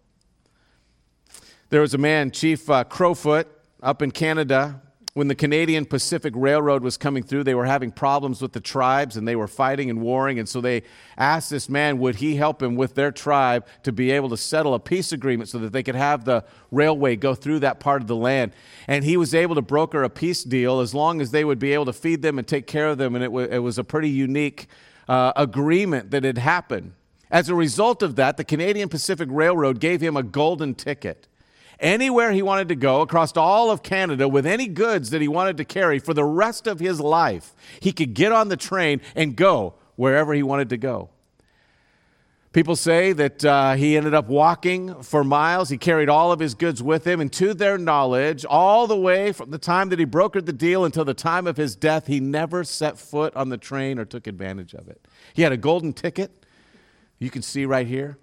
There 1.75 1.81
was 1.81 1.93
a 1.93 1.97
man, 1.97 2.31
Chief 2.31 2.69
uh, 2.69 2.85
Crowfoot, 2.85 3.47
up 3.83 4.01
in 4.01 4.11
Canada. 4.11 4.81
When 5.13 5.27
the 5.27 5.35
Canadian 5.35 5.85
Pacific 5.85 6.33
Railroad 6.33 6.83
was 6.83 6.95
coming 6.95 7.21
through, 7.21 7.43
they 7.43 7.53
were 7.53 7.65
having 7.65 7.91
problems 7.91 8.41
with 8.41 8.53
the 8.53 8.61
tribes 8.61 9.17
and 9.17 9.27
they 9.27 9.35
were 9.35 9.49
fighting 9.49 9.89
and 9.89 9.99
warring. 9.99 10.39
And 10.39 10.47
so 10.47 10.61
they 10.61 10.83
asked 11.17 11.49
this 11.49 11.67
man, 11.67 11.99
would 11.99 12.15
he 12.15 12.37
help 12.37 12.63
him 12.63 12.77
with 12.77 12.95
their 12.95 13.11
tribe 13.11 13.67
to 13.83 13.91
be 13.91 14.11
able 14.11 14.29
to 14.29 14.37
settle 14.37 14.73
a 14.73 14.79
peace 14.79 15.11
agreement 15.11 15.49
so 15.49 15.57
that 15.57 15.73
they 15.73 15.83
could 15.83 15.95
have 15.95 16.23
the 16.23 16.45
railway 16.71 17.17
go 17.17 17.35
through 17.35 17.59
that 17.59 17.81
part 17.81 18.01
of 18.01 18.07
the 18.07 18.15
land? 18.15 18.53
And 18.87 19.03
he 19.03 19.17
was 19.17 19.35
able 19.35 19.55
to 19.55 19.61
broker 19.61 20.01
a 20.03 20.09
peace 20.09 20.45
deal 20.45 20.79
as 20.79 20.93
long 20.93 21.19
as 21.19 21.31
they 21.31 21.43
would 21.43 21.59
be 21.59 21.73
able 21.73 21.87
to 21.87 21.93
feed 21.93 22.21
them 22.21 22.39
and 22.39 22.47
take 22.47 22.67
care 22.67 22.87
of 22.87 22.97
them. 22.97 23.15
And 23.15 23.23
it, 23.25 23.27
w- 23.27 23.49
it 23.51 23.59
was 23.59 23.77
a 23.77 23.83
pretty 23.83 24.09
unique 24.09 24.67
uh, 25.09 25.33
agreement 25.35 26.11
that 26.11 26.23
had 26.23 26.37
happened. 26.37 26.93
As 27.29 27.49
a 27.49 27.53
result 27.53 28.01
of 28.01 28.15
that, 28.15 28.37
the 28.37 28.45
Canadian 28.45 28.87
Pacific 28.87 29.27
Railroad 29.29 29.81
gave 29.81 29.99
him 29.99 30.15
a 30.15 30.23
golden 30.23 30.73
ticket 30.73 31.27
anywhere 31.79 32.31
he 32.31 32.41
wanted 32.41 32.69
to 32.69 32.75
go 32.75 33.01
across 33.01 33.35
all 33.35 33.71
of 33.71 33.83
Canada 33.83 34.27
with 34.27 34.45
any 34.45 34.67
goods 34.67 35.09
that 35.09 35.21
he 35.21 35.27
wanted 35.27 35.57
to 35.57 35.65
carry 35.65 35.99
for 35.99 36.13
the 36.13 36.23
rest 36.23 36.67
of 36.67 36.79
his 36.79 36.99
life. 36.99 37.55
He 37.79 37.91
could 37.91 38.13
get 38.13 38.31
on 38.31 38.49
the 38.49 38.57
train 38.57 39.01
and 39.15 39.35
go 39.35 39.75
wherever 39.95 40.33
he 40.33 40.43
wanted 40.43 40.69
to 40.69 40.77
go. 40.77 41.09
People 42.53 42.77
say 42.77 43.11
that 43.11 43.43
uh, 43.43 43.73
he 43.73 43.97
ended 43.97 44.13
up 44.13 44.29
walking 44.29 45.03
for 45.03 45.25
miles. 45.25 45.67
He 45.67 45.77
carried 45.77 46.07
all 46.07 46.31
of 46.31 46.39
his 46.39 46.53
goods 46.53 46.81
with 46.81 47.05
him, 47.05 47.19
and 47.19 47.31
to 47.33 47.53
their 47.53 47.77
knowledge, 47.77 48.45
all 48.45 48.87
the 48.87 48.95
way 48.95 49.33
from 49.33 49.51
the 49.51 49.57
time 49.57 49.89
that 49.89 49.99
he 49.99 50.05
brokered 50.05 50.45
the 50.45 50.53
deal 50.53 50.85
until 50.85 51.03
the 51.03 51.13
time 51.13 51.47
of 51.47 51.57
his 51.57 51.75
death, 51.75 52.07
he 52.07 52.21
never 52.21 52.63
set 52.63 52.97
foot 52.97 53.35
on 53.35 53.49
the 53.49 53.57
train 53.57 53.99
or 53.99 54.05
took 54.05 54.25
advantage 54.25 54.73
of 54.73 54.87
it. 54.87 55.05
He 55.33 55.41
had 55.41 55.51
a 55.51 55.57
golden 55.57 55.91
ticket, 55.91 56.45
you 57.19 57.29
can 57.29 57.41
see 57.41 57.65
right 57.65 57.87
here 57.87 58.17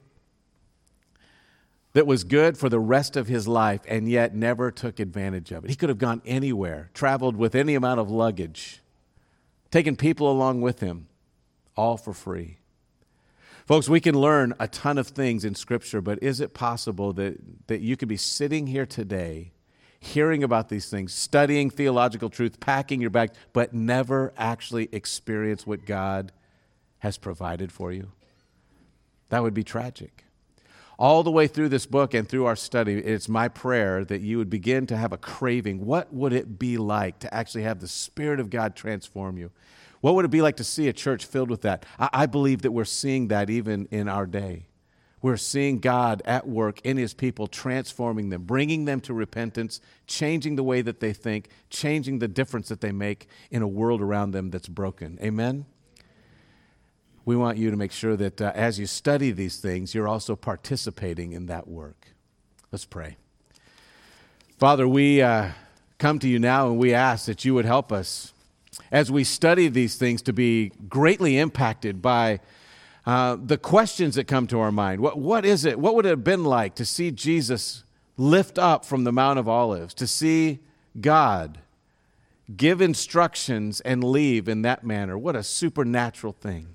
that 1.95 2.07
was 2.07 2.25
good 2.25 2.57
for 2.57 2.69
the 2.69 2.81
rest 2.81 3.17
of 3.17 3.29
his 3.29 3.47
life 3.47 3.83
and 3.87 4.09
yet 4.09 4.35
never 4.35 4.71
took 4.71 4.99
advantage 4.99 5.53
of 5.53 5.65
it. 5.65 5.71
He 5.71 5.77
could 5.77 5.91
have 5.91 5.99
gone 5.99 6.23
anywhere, 6.25 6.91
traveled 6.95 7.37
with 7.37 7.55
any 7.55 7.75
amount 7.75 8.01
of 8.01 8.11
luggage, 8.11 8.81
taken 9.71 9.97
people 9.97 10.31
along 10.31 10.63
with 10.63 10.81
him, 10.81 11.09
all 11.77 11.97
for 11.97 12.13
free. 12.13 12.59
Folks, 13.67 13.89
we 13.89 14.01
can 14.01 14.19
learn 14.19 14.55
a 14.59 14.67
ton 14.67 14.99
of 14.99 15.09
things 15.09 15.45
in 15.45 15.55
Scripture, 15.55 16.01
but 16.01 16.21
is 16.23 16.41
it 16.41 16.55
possible 16.55 17.13
that, 17.13 17.69
that 17.69 17.81
you 17.81 17.97
could 17.97 18.09
be 18.09 18.17
sitting 18.17 18.67
here 18.67 18.87
today, 18.87 19.53
hearing 20.01 20.43
about 20.43 20.69
these 20.69 20.89
things, 20.89 21.15
studying 21.15 21.71
theological 21.71 22.29
truth, 22.29 22.59
packing 22.59 23.01
your 23.01 23.11
bag, 23.11 23.31
but 23.53 23.73
never 23.73 24.33
actually 24.37 24.89
experience 24.93 25.67
what 25.67 25.87
God 25.87 26.33
has 26.99 27.19
provided 27.19 27.71
for 27.71 27.93
you? 27.93 28.11
That 29.29 29.43
would 29.43 29.55
be 29.55 29.63
tragic 29.63 30.25
all 30.99 31.23
the 31.23 31.31
way 31.31 31.47
through 31.47 31.69
this 31.69 31.87
book 31.87 32.15
and 32.15 32.29
through 32.29 32.47
our 32.47 32.57
study, 32.57 32.95
it's 32.95 33.29
my 33.29 33.49
prayer 33.49 34.05
that 34.05 34.21
you 34.21 34.39
would 34.39 34.51
begin 34.51 34.87
to 34.87 34.97
have 34.97 35.13
a 35.13 35.19
craving. 35.19 35.85
What 35.85 36.13
would 36.13 36.33
it 36.33 36.59
be 36.59 36.79
like 36.79 37.19
to 37.21 37.35
actually 37.35 37.63
have 37.63 37.81
the 37.81 37.89
Spirit 37.89 38.41
of 38.41 38.51
God 38.51 38.77
transform 38.77 39.39
you? 39.39 39.51
What 40.01 40.17
would 40.17 40.25
it 40.25 40.33
be 40.33 40.43
like 40.43 40.57
to 40.57 40.65
see 40.65 40.89
a 40.89 40.93
church 40.93 41.25
filled 41.25 41.49
with 41.49 41.63
that? 41.63 41.87
I, 41.99 42.27
believe 42.27 42.63
that 42.63 42.73
we're 42.73 42.85
seeing 42.85 43.29
that 43.29 43.49
even 43.49 43.87
in 43.91 44.09
our 44.09 44.27
day. 44.27 44.67
We're 45.23 45.37
seeing 45.37 45.79
God 45.79 46.21
at 46.25 46.49
work 46.49 46.81
in 46.83 46.97
His 46.97 47.15
people, 47.15 47.47
transforming 47.47 48.31
them, 48.31 48.43
bringing 48.43 48.85
them 48.85 49.01
to 49.03 49.15
repentance, 49.15 49.81
changing 50.09 50.57
the 50.57 50.65
way 50.65 50.83
that 50.83 50.99
they 50.99 51.13
think, 51.13 51.49
changing 51.71 52.19
the 52.19 52.27
difference 52.27 52.69
that 52.69 52.81
they 52.81 52.91
make 52.91 53.29
in 53.53 53.63
a 53.63 53.69
world 53.69 54.03
around 54.03 54.33
them 54.33 54.51
that's 54.51 54.69
broken. 54.69 55.19
Amen? 55.23 55.67
We 57.25 57.37
want 57.37 57.59
you 57.59 57.71
to 57.71 57.77
make 57.77 57.93
sure 57.93 58.17
that 58.17 58.41
uh, 58.41 58.53
as 58.55 58.79
you 58.79 58.87
study 58.87 59.31
these 59.31 59.59
things, 59.59 59.95
you're 59.95 60.09
also 60.09 60.35
participating 60.35 61.33
in 61.33 61.47
that 61.47 61.69
work. 61.69 62.09
Let's 62.71 62.85
pray. 62.85 63.17
Father, 64.59 64.89
we 64.89 65.23
uh, 65.23 65.51
come 65.99 66.19
to 66.19 66.29
you 66.29 66.39
now 66.39 66.69
and 66.69 66.79
we 66.79 66.95
ask 66.95 67.27
that 67.27 67.45
you 67.45 67.55
would 67.55 67.65
help 67.65 67.93
us 67.93 68.33
as 68.91 69.11
we 69.11 69.25
study 69.25 69.69
these 69.69 69.97
things 69.97 70.23
to 70.23 70.33
be 70.33 70.73
greatly 70.89 71.39
impacted 71.39 72.03
by 72.03 72.41
uh, 73.05 73.37
the 73.43 73.59
questions 73.59 74.15
that 74.15 74.25
come 74.25 74.47
to 74.47 74.61
our 74.61 74.73
mind. 74.73 75.01
What, 75.01 75.19
what 75.19 75.45
is 75.45 75.65
it? 75.65 75.79
What 75.79 75.95
would 75.95 76.07
it 76.07 76.11
have 76.11 76.25
been 76.25 76.45
like 76.45 76.75
to 76.77 76.85
see 76.85 77.11
Jesus 77.11 77.85
lift 78.17 78.59
up 78.59 78.85
from 78.85 79.05
the 79.05 79.13
Mount 79.13 79.39
of 79.39 79.49
Olives, 79.49 79.95
to 79.95 80.07
see 80.07 80.61
God 81.01 81.59
give 82.57 82.81
instructions 82.81 83.81
and 83.81 84.05
leave 84.05 84.49
in 84.49 84.63
that 84.63 84.85
manner? 84.85 85.19
What 85.19 85.37
a 85.37 85.43
supernatural 85.43 86.33
thing. 86.33 86.75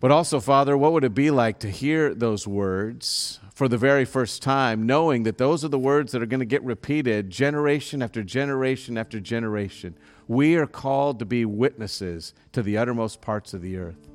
But 0.00 0.10
also, 0.10 0.40
Father, 0.40 0.78
what 0.78 0.92
would 0.94 1.04
it 1.04 1.14
be 1.14 1.30
like 1.30 1.58
to 1.60 1.70
hear 1.70 2.14
those 2.14 2.46
words 2.46 3.38
for 3.54 3.68
the 3.68 3.76
very 3.76 4.06
first 4.06 4.42
time, 4.42 4.86
knowing 4.86 5.24
that 5.24 5.36
those 5.36 5.62
are 5.62 5.68
the 5.68 5.78
words 5.78 6.12
that 6.12 6.22
are 6.22 6.26
going 6.26 6.40
to 6.40 6.46
get 6.46 6.64
repeated 6.64 7.28
generation 7.28 8.02
after 8.02 8.22
generation 8.22 8.96
after 8.96 9.20
generation? 9.20 9.94
We 10.26 10.56
are 10.56 10.66
called 10.66 11.18
to 11.18 11.26
be 11.26 11.44
witnesses 11.44 12.32
to 12.52 12.62
the 12.62 12.78
uttermost 12.78 13.20
parts 13.20 13.52
of 13.52 13.60
the 13.60 13.76
earth. 13.76 14.08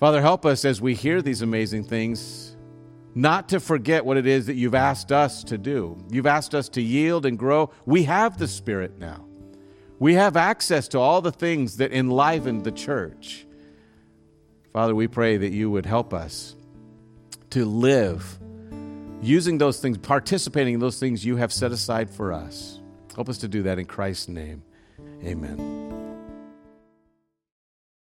Father, 0.00 0.22
help 0.22 0.46
us 0.46 0.64
as 0.64 0.80
we 0.80 0.94
hear 0.94 1.20
these 1.20 1.42
amazing 1.42 1.84
things 1.84 2.56
not 3.14 3.50
to 3.50 3.60
forget 3.60 4.06
what 4.06 4.16
it 4.16 4.26
is 4.26 4.46
that 4.46 4.54
you've 4.54 4.74
asked 4.74 5.12
us 5.12 5.44
to 5.44 5.58
do. 5.58 6.02
You've 6.10 6.26
asked 6.26 6.54
us 6.54 6.70
to 6.70 6.80
yield 6.80 7.26
and 7.26 7.38
grow. 7.38 7.70
We 7.84 8.04
have 8.04 8.38
the 8.38 8.48
Spirit 8.48 8.98
now, 8.98 9.26
we 9.98 10.14
have 10.14 10.34
access 10.34 10.88
to 10.88 10.98
all 10.98 11.20
the 11.20 11.30
things 11.30 11.76
that 11.76 11.92
enliven 11.92 12.62
the 12.62 12.72
church. 12.72 13.46
Father, 14.72 14.94
we 14.94 15.06
pray 15.06 15.36
that 15.36 15.52
you 15.52 15.70
would 15.70 15.86
help 15.86 16.14
us 16.14 16.56
to 17.50 17.64
live 17.64 18.38
using 19.20 19.58
those 19.58 19.80
things, 19.80 19.98
participating 19.98 20.74
in 20.74 20.80
those 20.80 20.98
things 20.98 21.24
you 21.24 21.36
have 21.36 21.52
set 21.52 21.72
aside 21.72 22.10
for 22.10 22.32
us. 22.32 22.80
Help 23.14 23.28
us 23.28 23.38
to 23.38 23.48
do 23.48 23.62
that 23.64 23.78
in 23.78 23.84
Christ's 23.84 24.28
name. 24.28 24.62
Amen. 25.22 25.91